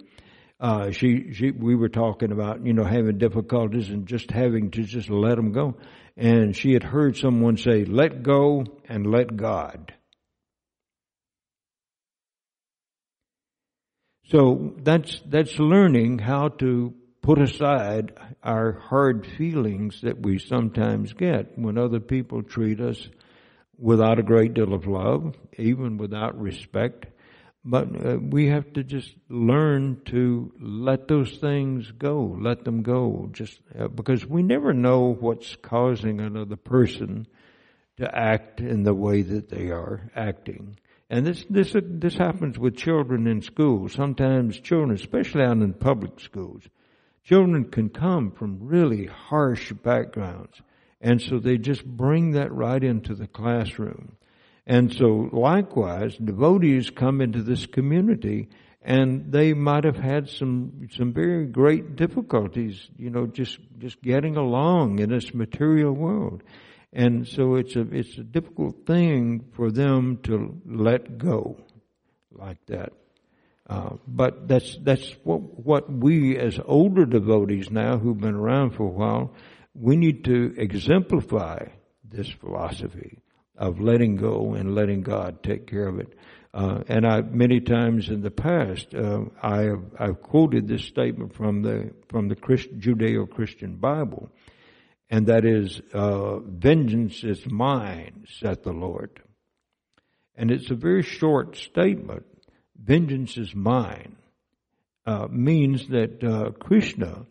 [0.58, 4.82] Uh, she she we were talking about you know having difficulties and just having to
[4.82, 5.76] just let them go.
[6.16, 9.94] And she had heard someone say, "Let go and let God."
[14.24, 21.58] So that's, that's learning how to put aside our hard feelings that we sometimes get
[21.58, 23.08] when other people treat us
[23.82, 27.06] without a great deal of love, even without respect.
[27.64, 33.28] But uh, we have to just learn to let those things go, let them go,
[33.32, 37.26] just uh, because we never know what's causing another person
[37.98, 40.78] to act in the way that they are acting.
[41.10, 43.88] And this, this, this happens with children in school.
[43.88, 46.62] Sometimes children, especially out in public schools,
[47.24, 50.62] children can come from really harsh backgrounds.
[51.02, 54.16] And so they just bring that right into the classroom.
[54.66, 58.48] And so likewise, devotees come into this community
[58.80, 64.36] and they might have had some, some very great difficulties, you know, just, just getting
[64.36, 66.42] along in this material world.
[66.92, 71.58] And so it's a, it's a difficult thing for them to let go
[72.30, 72.92] like that.
[73.68, 78.84] Uh, but that's, that's what, what we as older devotees now who've been around for
[78.84, 79.32] a while,
[79.74, 81.66] we need to exemplify
[82.04, 83.18] this philosophy
[83.56, 86.14] of letting go and letting God take care of it.
[86.54, 91.34] Uh, and I, many times in the past, uh, I have, I've quoted this statement
[91.34, 94.30] from the, from the Christ, Judeo-Christian Bible
[95.12, 99.20] and that is, uh, vengeance is mine, saith the Lord.
[100.34, 102.24] And it's a very short statement.
[102.82, 104.16] Vengeance is mine.
[105.04, 107.26] Uh, means that uh, Krishna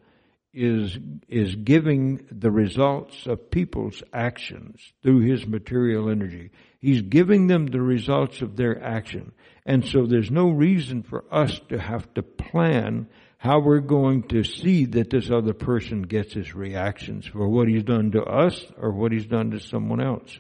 [0.54, 0.98] is
[1.30, 6.52] is giving the results of people's actions through his material energy.
[6.80, 9.32] He's giving them the results of their action.
[9.66, 14.44] And so there's no reason for us to have to plan how we're going to
[14.44, 18.92] see that this other person gets his reactions for what he's done to us or
[18.92, 20.40] what he's done to someone else.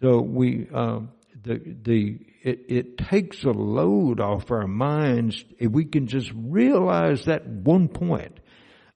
[0.00, 1.00] So we, uh,
[1.42, 7.24] the, the, it, it takes a load off our minds if we can just realize
[7.24, 8.38] that one point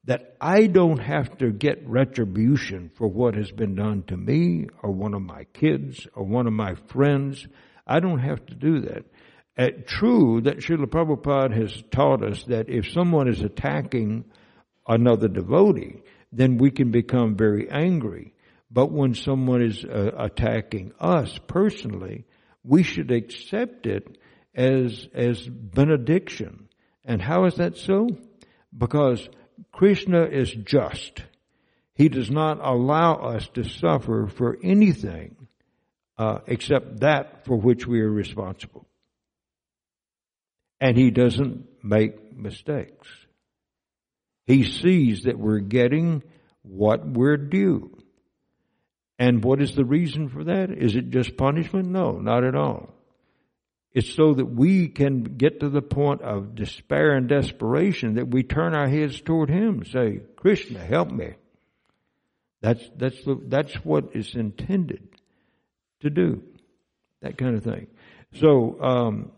[0.06, 4.92] that I don't have to get retribution for what has been done to me or
[4.92, 7.46] one of my kids or one of my friends.
[7.86, 9.04] I don't have to do that.
[9.58, 14.24] Uh, true that Srila Prabhupada has taught us that if someone is attacking
[14.86, 18.34] another devotee, then we can become very angry.
[18.70, 22.26] But when someone is uh, attacking us personally,
[22.62, 24.18] we should accept it
[24.54, 26.68] as, as benediction.
[27.04, 28.08] And how is that so?
[28.76, 29.26] Because
[29.76, 31.22] Krishna is just.
[31.94, 35.36] He does not allow us to suffer for anything
[36.18, 38.86] uh, except that for which we are responsible
[40.80, 43.08] and he doesn't make mistakes.
[44.46, 46.22] He sees that we're getting
[46.62, 47.96] what we're due.
[49.18, 50.70] And what is the reason for that?
[50.70, 51.88] Is it just punishment?
[51.88, 52.95] No, not at all.
[53.96, 58.42] It's so that we can get to the point of despair and desperation that we
[58.42, 61.32] turn our heads toward Him and say, Krishna, help me.
[62.60, 65.08] That's, that's, the, that's what is intended
[66.00, 66.42] to do.
[67.22, 67.86] That kind of thing.
[68.34, 69.32] So, um,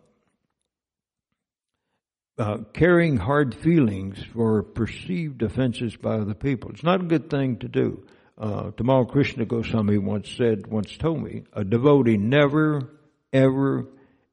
[2.36, 6.72] uh, carrying hard feelings for perceived offenses by other people.
[6.72, 8.04] It's not a good thing to do.
[8.36, 12.90] Uh, Tamal Krishna Goswami once said, once told me, a devotee never,
[13.32, 13.86] ever,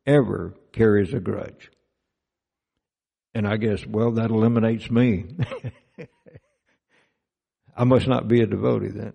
[0.06, 1.72] ever carries a grudge.
[3.34, 5.26] And I guess, well, that eliminates me.
[7.76, 9.14] I must not be a devotee then.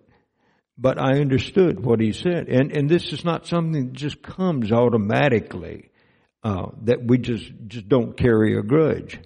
[0.76, 2.49] But I understood what he said.
[2.49, 5.91] And, and this is not something that just comes automatically
[6.43, 9.18] uh, that we just just don't carry a grudge.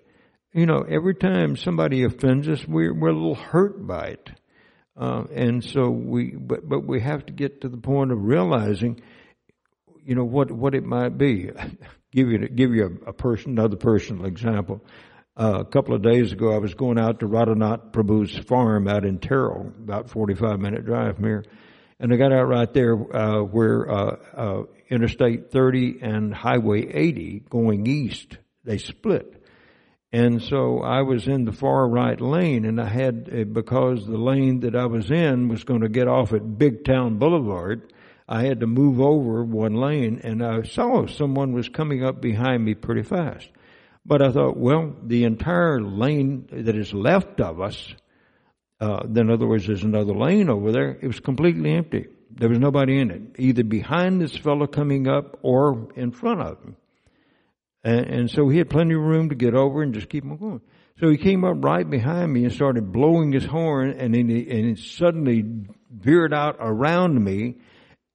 [0.53, 4.31] You know, every time somebody offends us, we're we're a little hurt by it,
[4.97, 9.01] uh, and so we but but we have to get to the point of realizing,
[10.05, 11.51] you know, what what it might be.
[12.13, 14.85] give you give you a, a person another personal example.
[15.37, 19.05] Uh, a couple of days ago, I was going out to Radhanath Prabhu's farm out
[19.05, 21.45] in Terrell, about 45 minute drive from here.
[21.99, 27.45] And I got out right there uh, where uh, uh, Interstate 30 and Highway 80
[27.51, 29.43] going east, they split.
[30.13, 34.17] And so I was in the far right lane and I had, uh, because the
[34.17, 37.93] lane that I was in was going to get off at Big Town Boulevard,
[38.27, 42.65] I had to move over one lane and I saw someone was coming up behind
[42.65, 43.49] me pretty fast.
[44.07, 47.95] But I thought, well, the entire lane that is left of us
[48.81, 50.99] uh, then, in other words, there's another lane over there.
[51.01, 52.07] It was completely empty.
[52.31, 56.63] There was nobody in it, either behind this fellow coming up or in front of
[56.63, 56.77] him.
[57.85, 60.37] And, and so he had plenty of room to get over and just keep on
[60.37, 60.61] going.
[61.01, 64.51] So he came up right behind me and started blowing his horn, and then he,
[64.51, 65.45] and he suddenly
[65.91, 67.57] veered out around me,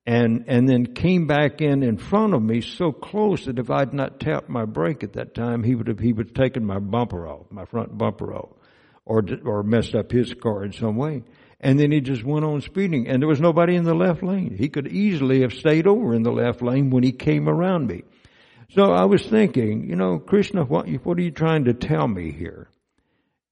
[0.09, 3.93] and and then came back in in front of me so close that if I'd
[3.93, 6.79] not tapped my brake at that time, he would have he would have taken my
[6.79, 8.49] bumper off, my front bumper off
[9.05, 11.23] or, or messed up his car in some way.
[11.59, 14.55] And then he just went on speeding and there was nobody in the left lane.
[14.57, 18.03] He could easily have stayed over in the left lane when he came around me.
[18.71, 22.31] So I was thinking, you know, Krishna, what, what are you trying to tell me
[22.31, 22.67] here?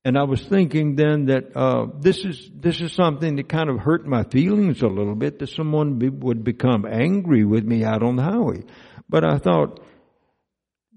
[0.08, 3.80] And I was thinking then that uh, this is this is something that kind of
[3.80, 8.04] hurt my feelings a little bit that someone be, would become angry with me out
[8.04, 8.64] on the highway.
[9.10, 9.82] But I thought,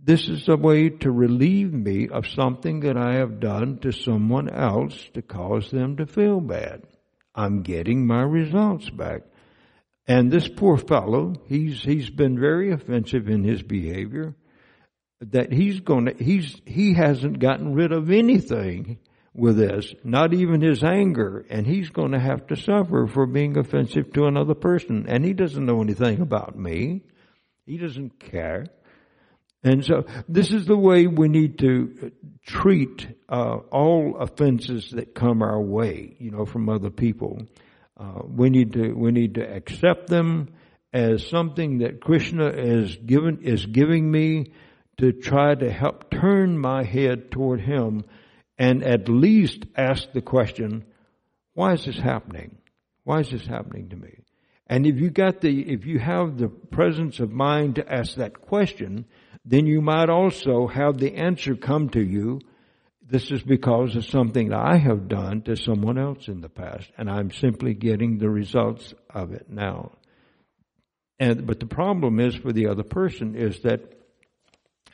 [0.00, 4.48] this is a way to relieve me of something that I have done to someone
[4.48, 6.84] else to cause them to feel bad.
[7.34, 9.22] I'm getting my results back.
[10.06, 14.36] And this poor fellow, he's, he's been very offensive in his behavior
[15.20, 18.98] that he's gonna, he's, he hasn't gotten rid of anything
[19.34, 24.12] with this, not even his anger, and he's gonna have to suffer for being offensive
[24.12, 25.06] to another person.
[25.08, 27.02] And he doesn't know anything about me.
[27.66, 28.66] He doesn't care.
[29.62, 32.12] And so this is the way we need to
[32.46, 37.42] treat uh, all offenses that come our way, you know, from other people.
[37.96, 40.48] Uh, we need to we need to accept them
[40.92, 44.52] as something that Krishna is given is giving me
[45.00, 48.04] to try to help turn my head toward Him,
[48.58, 50.84] and at least ask the question,
[51.54, 52.58] why is this happening?
[53.04, 54.18] Why is this happening to me?
[54.66, 58.40] And if you got the if you have the presence of mind to ask that
[58.40, 59.06] question,
[59.44, 62.40] then you might also have the answer come to you.
[63.02, 66.88] This is because of something that I have done to someone else in the past,
[66.96, 69.92] and I'm simply getting the results of it now.
[71.18, 73.99] And, but the problem is for the other person is that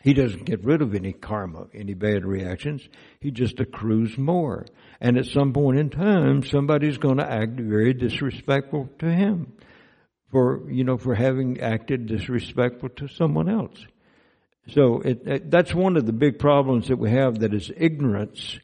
[0.03, 2.88] He doesn't get rid of any karma, any bad reactions.
[3.20, 4.66] He just accrues more.
[5.01, 9.53] And at some point in time, somebody's going to act very disrespectful to him
[10.30, 13.84] for, you know, for having acted disrespectful to someone else.
[14.68, 18.59] So it, it, that's one of the big problems that we have that is ignorance.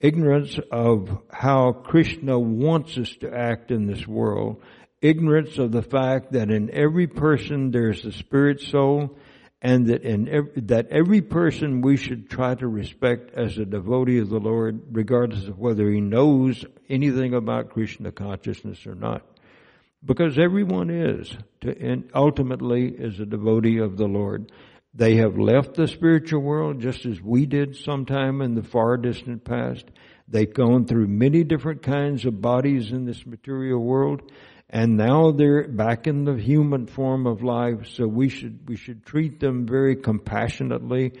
[0.00, 4.62] Ignorance of how Krishna wants us to act in this world.
[5.00, 9.16] Ignorance of the fact that in every person there's a spirit soul
[9.64, 14.18] and that in every, that every person we should try to respect as a devotee
[14.18, 19.22] of the Lord, regardless of whether he knows anything about Krishna consciousness or not.
[20.04, 24.52] Because everyone is, to, ultimately is a devotee of the Lord.
[24.92, 29.44] They have left the spiritual world just as we did sometime in the far distant
[29.44, 29.86] past.
[30.28, 34.30] They've gone through many different kinds of bodies in this material world
[34.74, 39.06] and now they're back in the human form of life so we should we should
[39.06, 41.12] treat them very compassionately.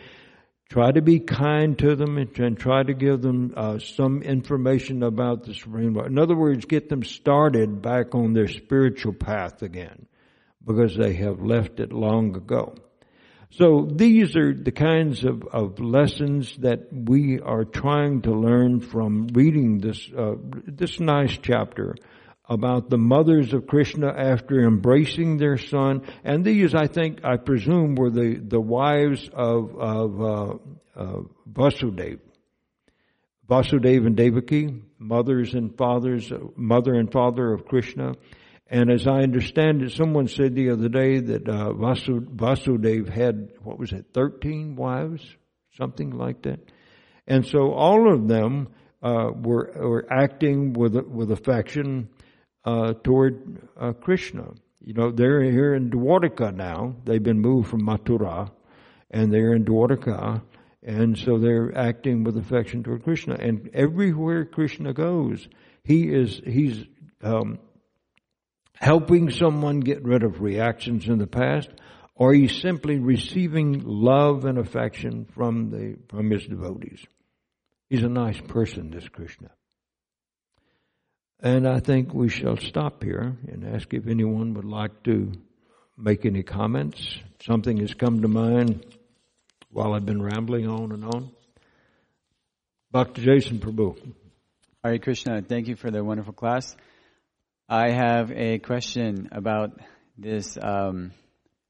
[0.70, 5.44] Try to be kind to them and, try to give them uh, some information about
[5.44, 6.10] the supreme lord.
[6.10, 10.06] In other words get them started back on their spiritual path again
[10.66, 12.74] because they have left it long ago.
[13.50, 19.28] So these are the kinds of, of lessons that we are trying to learn from
[19.28, 20.34] reading this uh,
[20.66, 21.94] this nice chapter
[22.48, 26.02] about the mothers of Krishna after embracing their son.
[26.24, 30.54] And these, I think, I presume, were the, the wives of, of uh,
[30.94, 31.20] uh,
[31.50, 32.20] Vasudeva.
[33.48, 38.14] Vasudeva and Devaki, mothers and fathers, mother and father of Krishna.
[38.66, 43.78] And as I understand it, someone said the other day that uh, Vasudeva had, what
[43.78, 45.22] was it, 13 wives?
[45.76, 46.60] Something like that.
[47.26, 48.68] And so all of them
[49.02, 52.08] uh, were, were acting with, with affection
[52.64, 54.52] uh, toward uh, Krishna.
[54.80, 56.96] You know, they're here in Dwarka now.
[57.04, 58.50] They've been moved from Mathura,
[59.10, 60.42] and they're in Dwarka,
[60.82, 63.34] and so they're acting with affection toward Krishna.
[63.34, 65.48] And everywhere Krishna goes,
[65.84, 66.84] he is he's
[67.22, 67.58] um,
[68.76, 71.70] helping someone get rid of reactions in the past,
[72.14, 77.04] or he's simply receiving love and affection from the from his devotees.
[77.88, 79.50] He's a nice person, this Krishna.
[81.44, 85.30] And I think we shall stop here and ask if anyone would like to
[85.98, 87.18] make any comments.
[87.42, 88.82] Something has come to mind
[89.70, 91.30] while I've been rambling on and on.
[92.94, 93.20] Dr.
[93.20, 94.14] Jason Prabhu.
[94.82, 96.74] Hare Krishna, thank you for the wonderful class.
[97.68, 99.78] I have a question about
[100.16, 101.12] this um,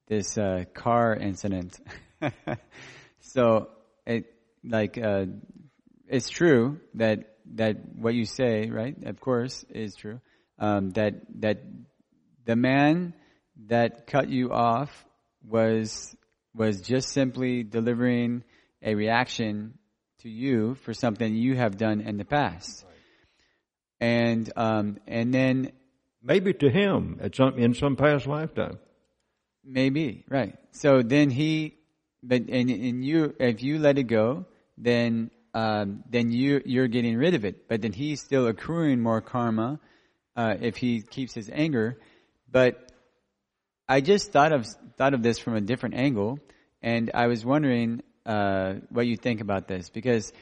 [0.06, 1.80] this uh, car incident.
[3.22, 3.70] so,
[4.06, 5.26] it like uh,
[6.06, 10.20] it's true that that what you say, right, of course, is true.
[10.58, 11.62] Um, that that
[12.44, 13.14] the man
[13.66, 14.90] that cut you off
[15.46, 16.16] was
[16.54, 18.44] was just simply delivering
[18.82, 19.78] a reaction
[20.20, 24.08] to you for something you have done in the past, right.
[24.08, 25.72] and um, and then
[26.22, 28.78] maybe to him at some in some past lifetime.
[29.64, 30.56] Maybe right.
[30.72, 31.76] So then he,
[32.22, 37.16] but and and you, if you let it go, then um, then you you're getting
[37.16, 37.68] rid of it.
[37.68, 39.80] But then he's still accruing more karma
[40.36, 41.98] uh, if he keeps his anger.
[42.50, 42.90] But
[43.88, 44.66] I just thought of
[44.98, 46.40] thought of this from a different angle,
[46.82, 50.32] and I was wondering uh, what you think about this because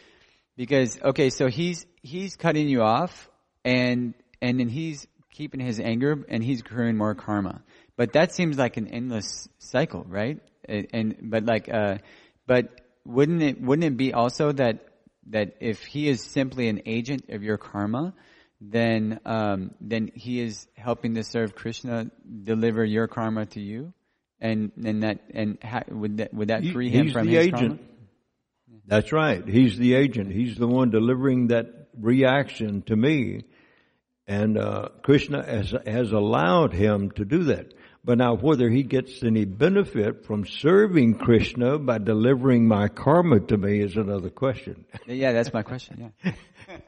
[0.56, 3.28] because okay, so he's he's cutting you off,
[3.64, 7.62] and and then he's keeping his anger, and he's accruing more karma.
[7.96, 10.38] But that seems like an endless cycle, right?
[10.66, 11.98] And, and but like uh,
[12.46, 14.91] but wouldn't it wouldn't it be also that
[15.28, 18.14] that if he is simply an agent of your karma,
[18.60, 22.10] then um, then he is helping to serve Krishna
[22.44, 23.92] deliver your karma to you,
[24.40, 27.46] and and that and ha, would that would that free he, him from the his
[27.46, 27.60] agent.
[27.60, 27.78] karma?
[28.86, 29.46] That's right.
[29.46, 30.32] He's the agent.
[30.32, 31.66] He's the one delivering that
[31.98, 33.44] reaction to me,
[34.26, 37.72] and uh, Krishna has has allowed him to do that.
[38.04, 43.56] But now whether he gets any benefit from serving Krishna by delivering my karma to
[43.56, 44.86] me is another question.
[45.06, 46.32] Yeah, that's my question, yeah.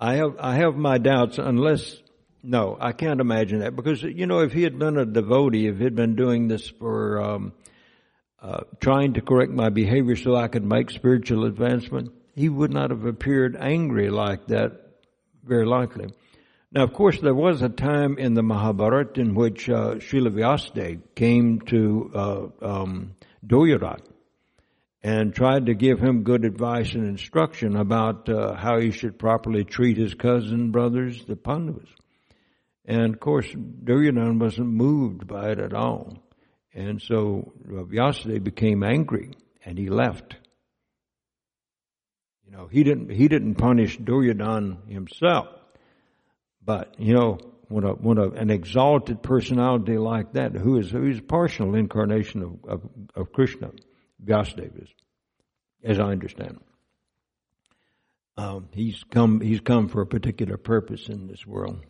[0.00, 1.96] I have, I have my doubts unless,
[2.42, 5.78] no, I can't imagine that because, you know, if he had been a devotee, if
[5.78, 7.52] he'd been doing this for, um,
[8.42, 12.90] uh, trying to correct my behavior so I could make spiritual advancement, he would not
[12.90, 14.72] have appeared angry like that,
[15.44, 16.08] very likely.
[16.72, 21.60] Now, of course, there was a time in the Mahabharata in which uh, Srila came
[21.60, 23.14] to uh, um,
[25.02, 29.62] and tried to give him good advice and instruction about uh, how he should properly
[29.62, 31.88] treat his cousin brothers, the Pandavas.
[32.84, 36.18] And of course, Duryodhana wasn't moved by it at all.
[36.74, 39.30] And so Vyasadeva became angry
[39.64, 40.36] and he left.
[42.44, 45.55] You know, he didn't, he didn't punish Duryodhana himself.
[46.66, 47.38] But, you know,
[47.68, 51.76] when a, when a, an exalted personality like that, who is, who is a partial
[51.76, 53.70] incarnation of, of, of Krishna,
[54.22, 54.88] Vyasadeva is,
[55.84, 56.58] as I understand.
[58.36, 61.86] Um, he's come, he's come for a particular purpose in this world,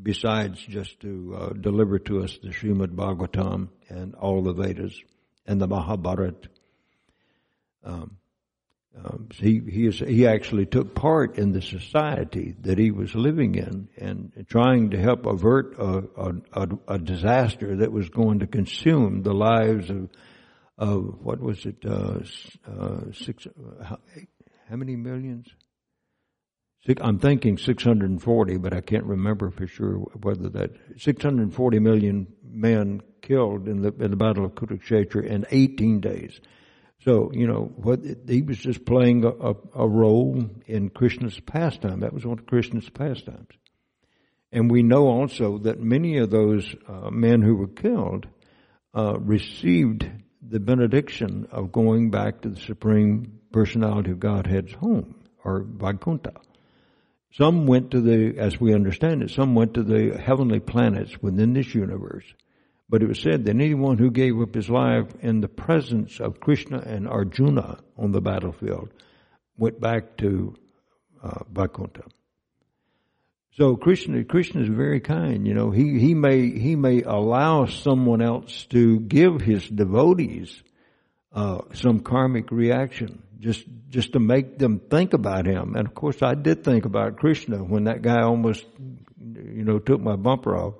[0.00, 5.00] besides just to uh, deliver to us the Srimad Bhagavatam and all the Vedas
[5.46, 6.50] and the Mahabharata.
[7.82, 8.18] Um,
[9.04, 13.54] um, he he, is, he actually took part in the society that he was living
[13.54, 19.22] in and trying to help avert a, a, a disaster that was going to consume
[19.22, 20.08] the lives of
[20.76, 22.20] of what was it uh,
[22.70, 23.46] uh, six
[23.82, 23.98] how,
[24.68, 25.46] how many millions?
[26.86, 33.00] Six, I'm thinking 640, but I can't remember for sure whether that 640 million men
[33.20, 36.40] killed in the in the Battle of Kurukshetra in 18 days.
[37.08, 42.00] So, you know, what he was just playing a, a, role in Krishna's pastime.
[42.00, 43.48] That was one of Krishna's pastimes.
[44.52, 48.26] And we know also that many of those uh, men who were killed
[48.94, 50.06] uh, received
[50.46, 56.34] the benediction of going back to the Supreme Personality of Godhead's home, or Vaikuntha.
[57.32, 61.54] Some went to the, as we understand it, some went to the heavenly planets within
[61.54, 62.26] this universe
[62.88, 66.40] but it was said that anyone who gave up his life in the presence of
[66.40, 68.90] Krishna and Arjuna on the battlefield
[69.58, 70.54] went back to
[71.22, 72.04] uh, Vaikuntha.
[73.58, 75.46] So Krishna, Krishna is very kind.
[75.46, 80.62] You know, he, he may, he may allow someone else to give his devotees,
[81.32, 85.74] uh, some karmic reaction just, just to make them think about him.
[85.76, 88.64] And of course I did think about Krishna when that guy almost,
[89.18, 90.74] you know, took my bumper off.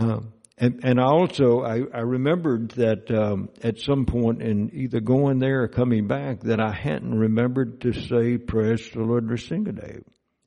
[0.00, 5.38] Um, and, and also, I, I remembered that um, at some point in either going
[5.38, 10.02] there or coming back, that I hadn't remembered to say "Praise the Lord Nrsingadev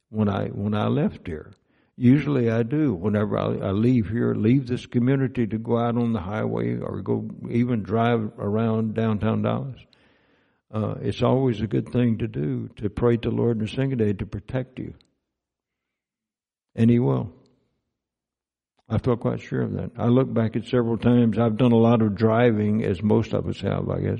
[0.10, 1.52] when I when I left here.
[1.96, 6.14] Usually, I do whenever I, I leave here, leave this community to go out on
[6.14, 9.80] the highway or go even drive around downtown Dallas.
[10.72, 14.80] Uh, it's always a good thing to do to pray to Lord Nrsingadev to protect
[14.80, 14.96] you,
[16.76, 17.32] and He will.
[18.94, 19.90] I feel quite sure of that.
[19.98, 21.40] I look back at several times.
[21.40, 24.20] I've done a lot of driving, as most of us have, I guess.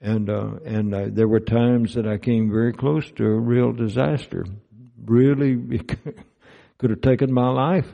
[0.00, 3.72] And uh, and uh, there were times that I came very close to a real
[3.72, 4.46] disaster.
[5.04, 5.56] Really,
[6.78, 7.86] could have taken my life.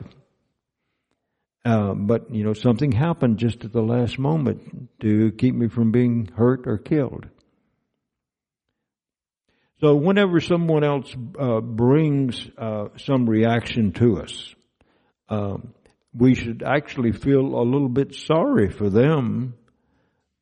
[1.65, 5.91] Uh, but you know, something happened just at the last moment to keep me from
[5.91, 7.27] being hurt or killed.
[9.81, 14.55] So whenever someone else uh, brings uh, some reaction to us,
[15.27, 15.73] um,
[16.13, 19.53] we should actually feel a little bit sorry for them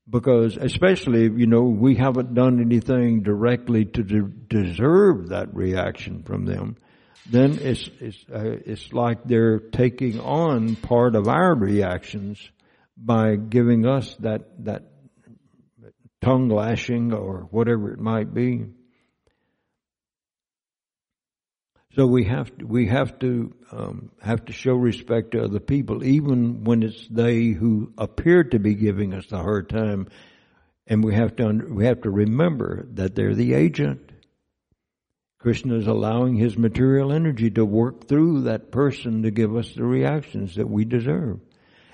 [0.10, 6.46] because especially you know we haven't done anything directly to de- deserve that reaction from
[6.46, 6.78] them
[7.30, 12.40] then it's it's uh, it's like they're taking on part of our reactions
[12.96, 14.84] by giving us that that
[16.22, 18.66] tongue lashing or whatever it might be
[21.98, 26.04] So we have to, we have to um, have to show respect to other people,
[26.04, 30.08] even when it's they who appear to be giving us the hard time,
[30.86, 34.12] and we have to we have to remember that they're the agent.
[35.40, 39.84] Krishna is allowing his material energy to work through that person to give us the
[39.84, 41.40] reactions that we deserve.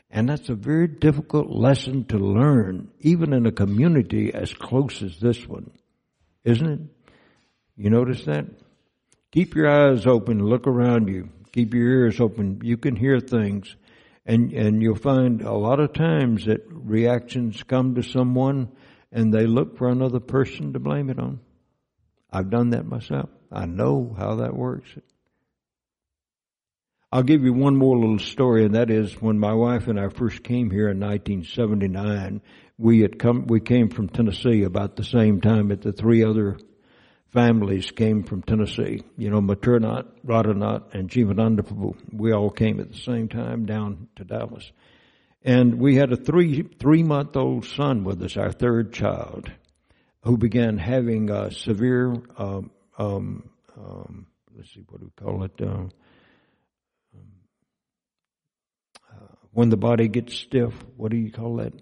[0.10, 5.18] And that's a very difficult lesson to learn, even in a community as close as
[5.22, 5.72] this one.
[6.43, 6.80] Isn't it?
[7.78, 8.47] You notice that?
[9.34, 12.61] Keep your eyes open, look around you, keep your ears open.
[12.63, 13.75] You can hear things.
[14.27, 18.69] And, and you'll find a lot of times that reactions come to someone
[19.11, 21.39] and they look for another person to blame it on.
[22.31, 23.27] I've done that myself.
[23.51, 24.89] I know how that works.
[27.11, 30.09] I'll give you one more little story, and that is when my wife and I
[30.09, 32.41] first came here in 1979.
[32.77, 36.57] We had come, we came from Tennessee about the same time that the three other
[37.34, 39.03] families came from Tennessee.
[39.17, 41.95] You know, Maturnath, Radhanath, and Jivananda Prabhu.
[42.11, 44.71] We all came at the same time down to Dallas.
[45.43, 49.51] And we had a three, three month old son with us, our third child,
[50.21, 55.51] who began having a severe, um, um, um, let's see, what do we call it?
[55.59, 55.88] Uh,
[59.11, 61.73] uh, when the body gets stiff, what do you call that?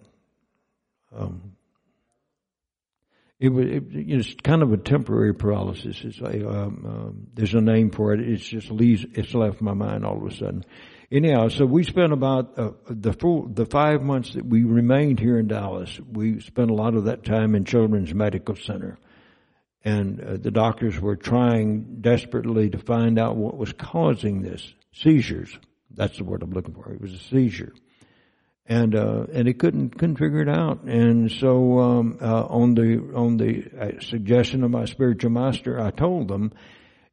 [1.15, 1.55] Um,
[3.41, 5.99] it was it, it's kind of a temporary paralysis.
[6.03, 8.19] It's a, um, um, there's a name for it.
[8.19, 9.03] It's just leaves.
[9.13, 10.63] It's left my mind all of a sudden.
[11.11, 15.39] anyhow, so we spent about uh, the full, the five months that we remained here
[15.39, 15.99] in Dallas.
[16.07, 18.99] We spent a lot of that time in Children's Medical Center,
[19.83, 25.57] and uh, the doctors were trying desperately to find out what was causing this seizures.
[25.89, 26.93] That's the word I'm looking for.
[26.93, 27.73] It was a seizure,
[28.66, 30.84] and uh, and he couldn't couldn't figure it out.
[30.84, 35.91] And so um, uh, on the on the uh, suggestion of my spiritual master, I
[35.91, 36.53] told them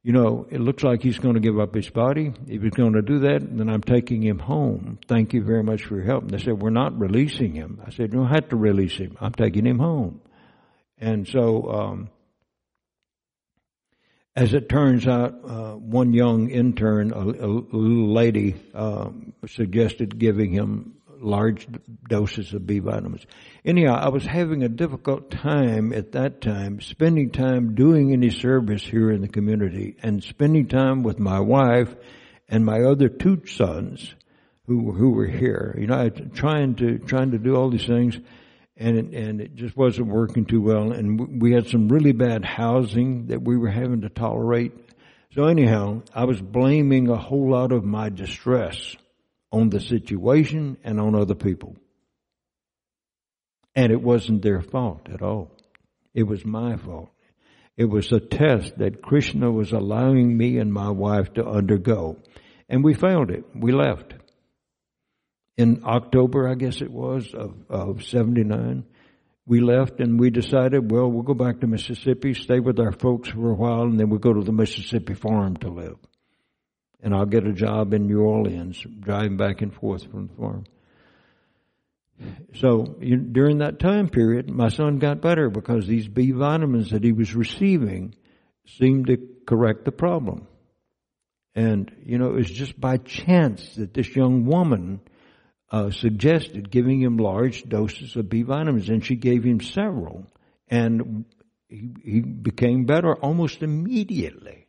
[0.01, 2.31] you know, it looks like he's going to give up his body.
[2.47, 4.97] If he's going to do that, then I'm taking him home.
[5.07, 6.23] Thank you very much for your help.
[6.23, 7.81] And they said, we're not releasing him.
[7.85, 9.17] I said, you don't have to release him.
[9.19, 10.21] I'm taking him home.
[10.97, 12.09] And so, um,
[14.35, 20.53] as it turns out, uh, one young intern, a, a little lady, um, suggested giving
[20.53, 21.67] him large
[22.07, 23.25] doses of B vitamins.
[23.65, 28.83] Anyhow, I was having a difficult time at that time spending time doing any service
[28.83, 31.93] here in the community and spending time with my wife
[32.47, 34.13] and my other two sons
[34.65, 35.75] who who were here.
[35.79, 38.17] You know, I, trying to trying to do all these things,
[38.77, 40.91] and it, and it just wasn't working too well.
[40.91, 44.73] And we had some really bad housing that we were having to tolerate.
[45.33, 48.95] So anyhow, I was blaming a whole lot of my distress
[49.51, 51.75] on the situation and on other people.
[53.75, 55.51] And it wasn't their fault at all.
[56.13, 57.09] It was my fault.
[57.77, 62.17] It was a test that Krishna was allowing me and my wife to undergo.
[62.67, 63.45] And we failed it.
[63.55, 64.13] We left.
[65.57, 68.83] In October, I guess it was, of, of 79,
[69.45, 73.29] we left and we decided, well, we'll go back to Mississippi, stay with our folks
[73.29, 75.97] for a while, and then we'll go to the Mississippi farm to live
[77.01, 80.63] and I'll get a job in New Orleans, driving back and forth from the farm.
[82.55, 87.03] So you, during that time period, my son got better because these B vitamins that
[87.03, 88.13] he was receiving
[88.77, 90.47] seemed to correct the problem.
[91.55, 94.99] And, you know, it was just by chance that this young woman
[95.71, 100.25] uh, suggested giving him large doses of B vitamins, and she gave him several.
[100.67, 101.25] And
[101.67, 104.67] he, he became better almost immediately.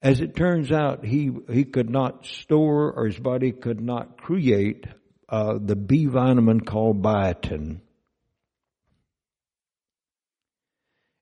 [0.00, 4.86] As it turns out, he, he could not store or his body could not create
[5.28, 7.80] uh, the B vitamin called biotin.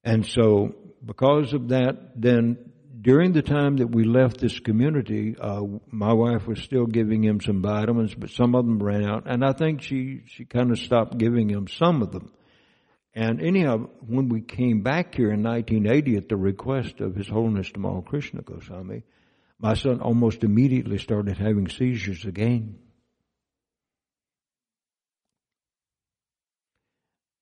[0.05, 0.75] And so,
[1.05, 2.59] because of that, then
[3.01, 7.41] during the time that we left this community, uh, my wife was still giving him
[7.41, 10.79] some vitamins, but some of them ran out, and I think she she kind of
[10.79, 12.33] stopped giving him some of them.
[13.17, 17.71] And anyhow, when we came back here in 1980 at the request of His Holiness
[17.71, 19.05] Tamal Krishna Goswami,
[19.59, 22.79] my son almost immediately started having seizures again.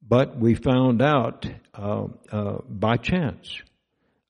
[0.00, 1.44] But we found out
[1.74, 3.60] uh, uh, by chance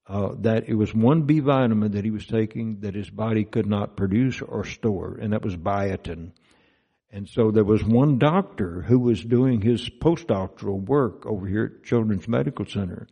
[0.07, 3.67] uh, that it was one B vitamin that he was taking that his body could
[3.67, 6.31] not produce or store, and that was biotin.
[7.15, 11.85] And so there was one doctor who was doing his postdoctoral work over here at
[11.85, 13.07] Children's Medical Center,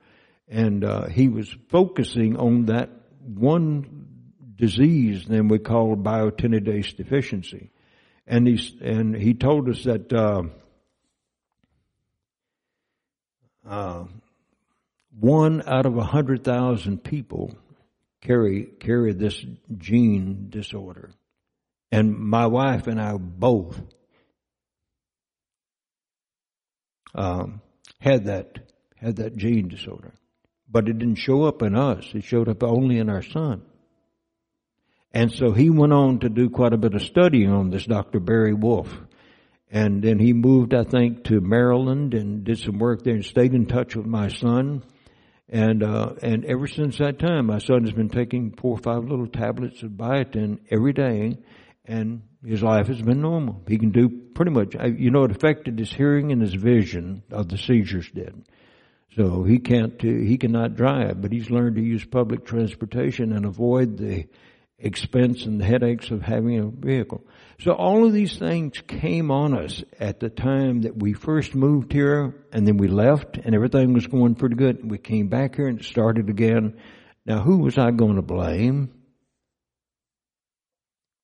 [0.49, 2.91] and uh, he was focusing on that
[3.25, 4.09] one
[4.57, 7.71] disease then we call biotinidase deficiency.
[8.27, 10.43] And he, and he told us that uh,
[13.65, 14.05] uh,
[15.17, 17.55] one out of a hundred thousand people
[18.21, 19.47] carry carry this
[19.79, 21.13] gene disorder.
[21.93, 23.79] And my wife and I both
[27.15, 27.61] um,
[28.01, 28.59] had that
[28.97, 30.15] had that gene disorder,
[30.71, 32.05] but it didn't show up in us.
[32.15, 33.63] It showed up only in our son.
[35.13, 38.21] And so he went on to do quite a bit of studying on this, Dr.
[38.21, 38.89] Barry Wolf.
[39.71, 43.53] And then he moved, I think, to Maryland and did some work there and stayed
[43.53, 44.85] in touch with my son.
[45.49, 49.05] And uh, and ever since that time, my son has been taking four or five
[49.05, 51.37] little tablets of biotin every day,
[51.85, 53.63] and his life has been normal.
[53.69, 57.23] He can do pretty much, uh, you know, it affected his hearing and his vision
[57.31, 58.45] of the seizures did.
[59.17, 63.45] So he can't, uh, he cannot drive, but he's learned to use public transportation and
[63.45, 64.27] avoid the
[64.79, 67.25] expense and the headaches of having a vehicle.
[67.61, 71.93] So all of these things came on us at the time that we first moved
[71.93, 74.91] here and then we left and everything was going pretty good.
[74.91, 76.79] We came back here and it started again.
[77.25, 78.93] Now who was I going to blame?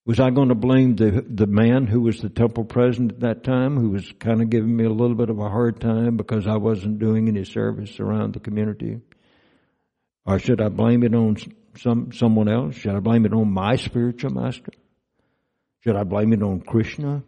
[0.09, 3.45] Was I going to blame the the man who was the temple president at that
[3.45, 6.47] time, who was kind of giving me a little bit of a hard time because
[6.47, 9.03] I wasn't doing any service around the community?
[10.25, 11.37] Or should I blame it on
[11.77, 12.77] some someone else?
[12.77, 14.73] Should I blame it on my spiritual master?
[15.85, 17.23] Should I blame it on Krishna?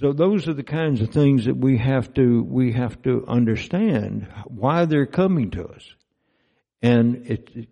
[0.00, 4.28] So those are the kinds of things that we have to we have to understand
[4.46, 5.94] why they're coming to us,
[6.80, 7.68] and it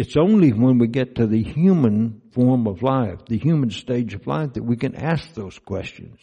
[0.00, 4.26] It's only when we get to the human form of life, the human stage of
[4.26, 6.18] life, that we can ask those questions.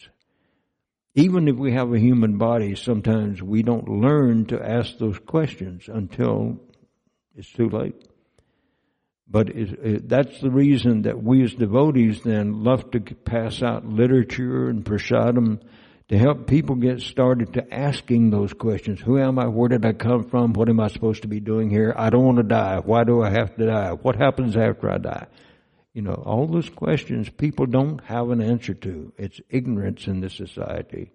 [1.14, 5.84] Even if we have a human body, sometimes we don't learn to ask those questions
[5.86, 6.58] until
[7.36, 7.94] it's too late.
[9.30, 13.86] But it, it, that's the reason that we as devotees then love to pass out
[13.86, 15.60] literature and prasadam
[16.08, 19.00] to help people get started to asking those questions.
[19.00, 19.46] Who am I?
[19.46, 20.54] Where did I come from?
[20.54, 21.94] What am I supposed to be doing here?
[21.96, 22.80] I don't want to die.
[22.82, 23.92] Why do I have to die?
[23.92, 25.26] What happens after I die?
[25.92, 29.12] You know, all those questions people don't have an answer to.
[29.18, 31.12] It's ignorance in this society.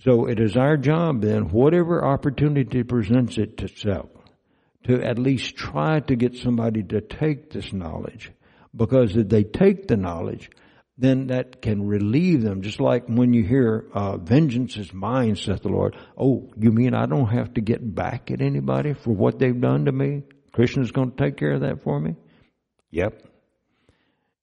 [0.00, 4.08] So it is our job then, whatever opportunity presents itself,
[4.84, 8.32] to at least try to get somebody to take this knowledge.
[8.74, 10.50] Because if they take the knowledge,
[11.00, 12.60] then that can relieve them.
[12.60, 15.96] Just like when you hear, uh, vengeance is mine, saith the Lord.
[16.16, 19.86] Oh, you mean I don't have to get back at anybody for what they've done
[19.86, 20.24] to me?
[20.52, 22.16] Krishna's going to take care of that for me?
[22.90, 23.22] Yep.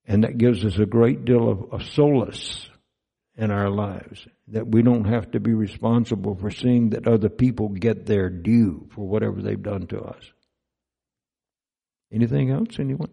[0.07, 2.67] And that gives us a great deal of, of solace
[3.35, 4.25] in our lives.
[4.47, 8.89] That we don't have to be responsible for seeing that other people get their due
[8.95, 10.23] for whatever they've done to us.
[12.11, 13.11] Anything else, anyone?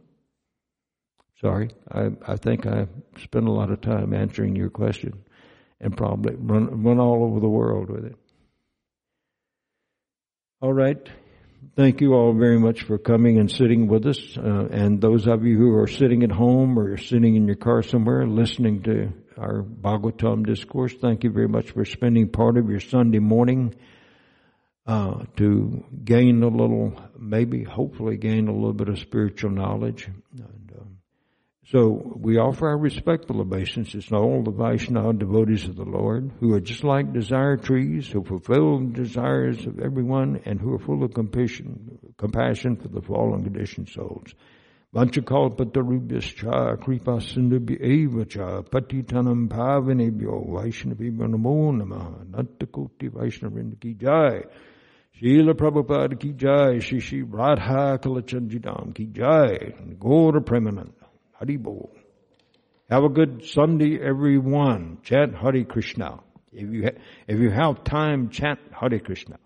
[1.44, 2.86] Sorry, I, I think I
[3.18, 5.24] spent a lot of time answering your question
[5.78, 8.16] and probably run, run all over the world with it.
[10.62, 11.06] All right.
[11.76, 14.38] Thank you all very much for coming and sitting with us.
[14.38, 17.82] Uh, and those of you who are sitting at home or sitting in your car
[17.82, 20.94] somewhere listening to our Bhagavatam discourse.
[20.94, 23.74] Thank you very much for spending part of your Sunday morning
[24.86, 30.08] uh, to gain a little, maybe, hopefully, gain a little bit of spiritual knowledge.
[31.68, 36.52] So we offer our respectful obeisances to all the Vaishnava devotees of the Lord who
[36.52, 41.02] are just like desire trees, who fulfill the desires of everyone and who are full
[41.02, 44.34] of compassion, compassion for the fallen conditioned souls.
[44.94, 54.44] Vanchakalpatarubhyascha kripa sindhubhya eva cha patitanam pavanebhyo vaishnavibhyo namo namaha nattakoti vaishnavinda ki jai
[55.18, 59.72] Srila Prabhupada ki jai Shishi Radha Kalachandidam ki jai.
[59.98, 60.90] Gaura Premanand
[61.44, 61.58] Hari
[62.88, 64.98] Have a good Sunday everyone.
[65.02, 66.20] Chant Hare Krishna.
[66.52, 69.38] If you ha- if you have time chant Hare Krishna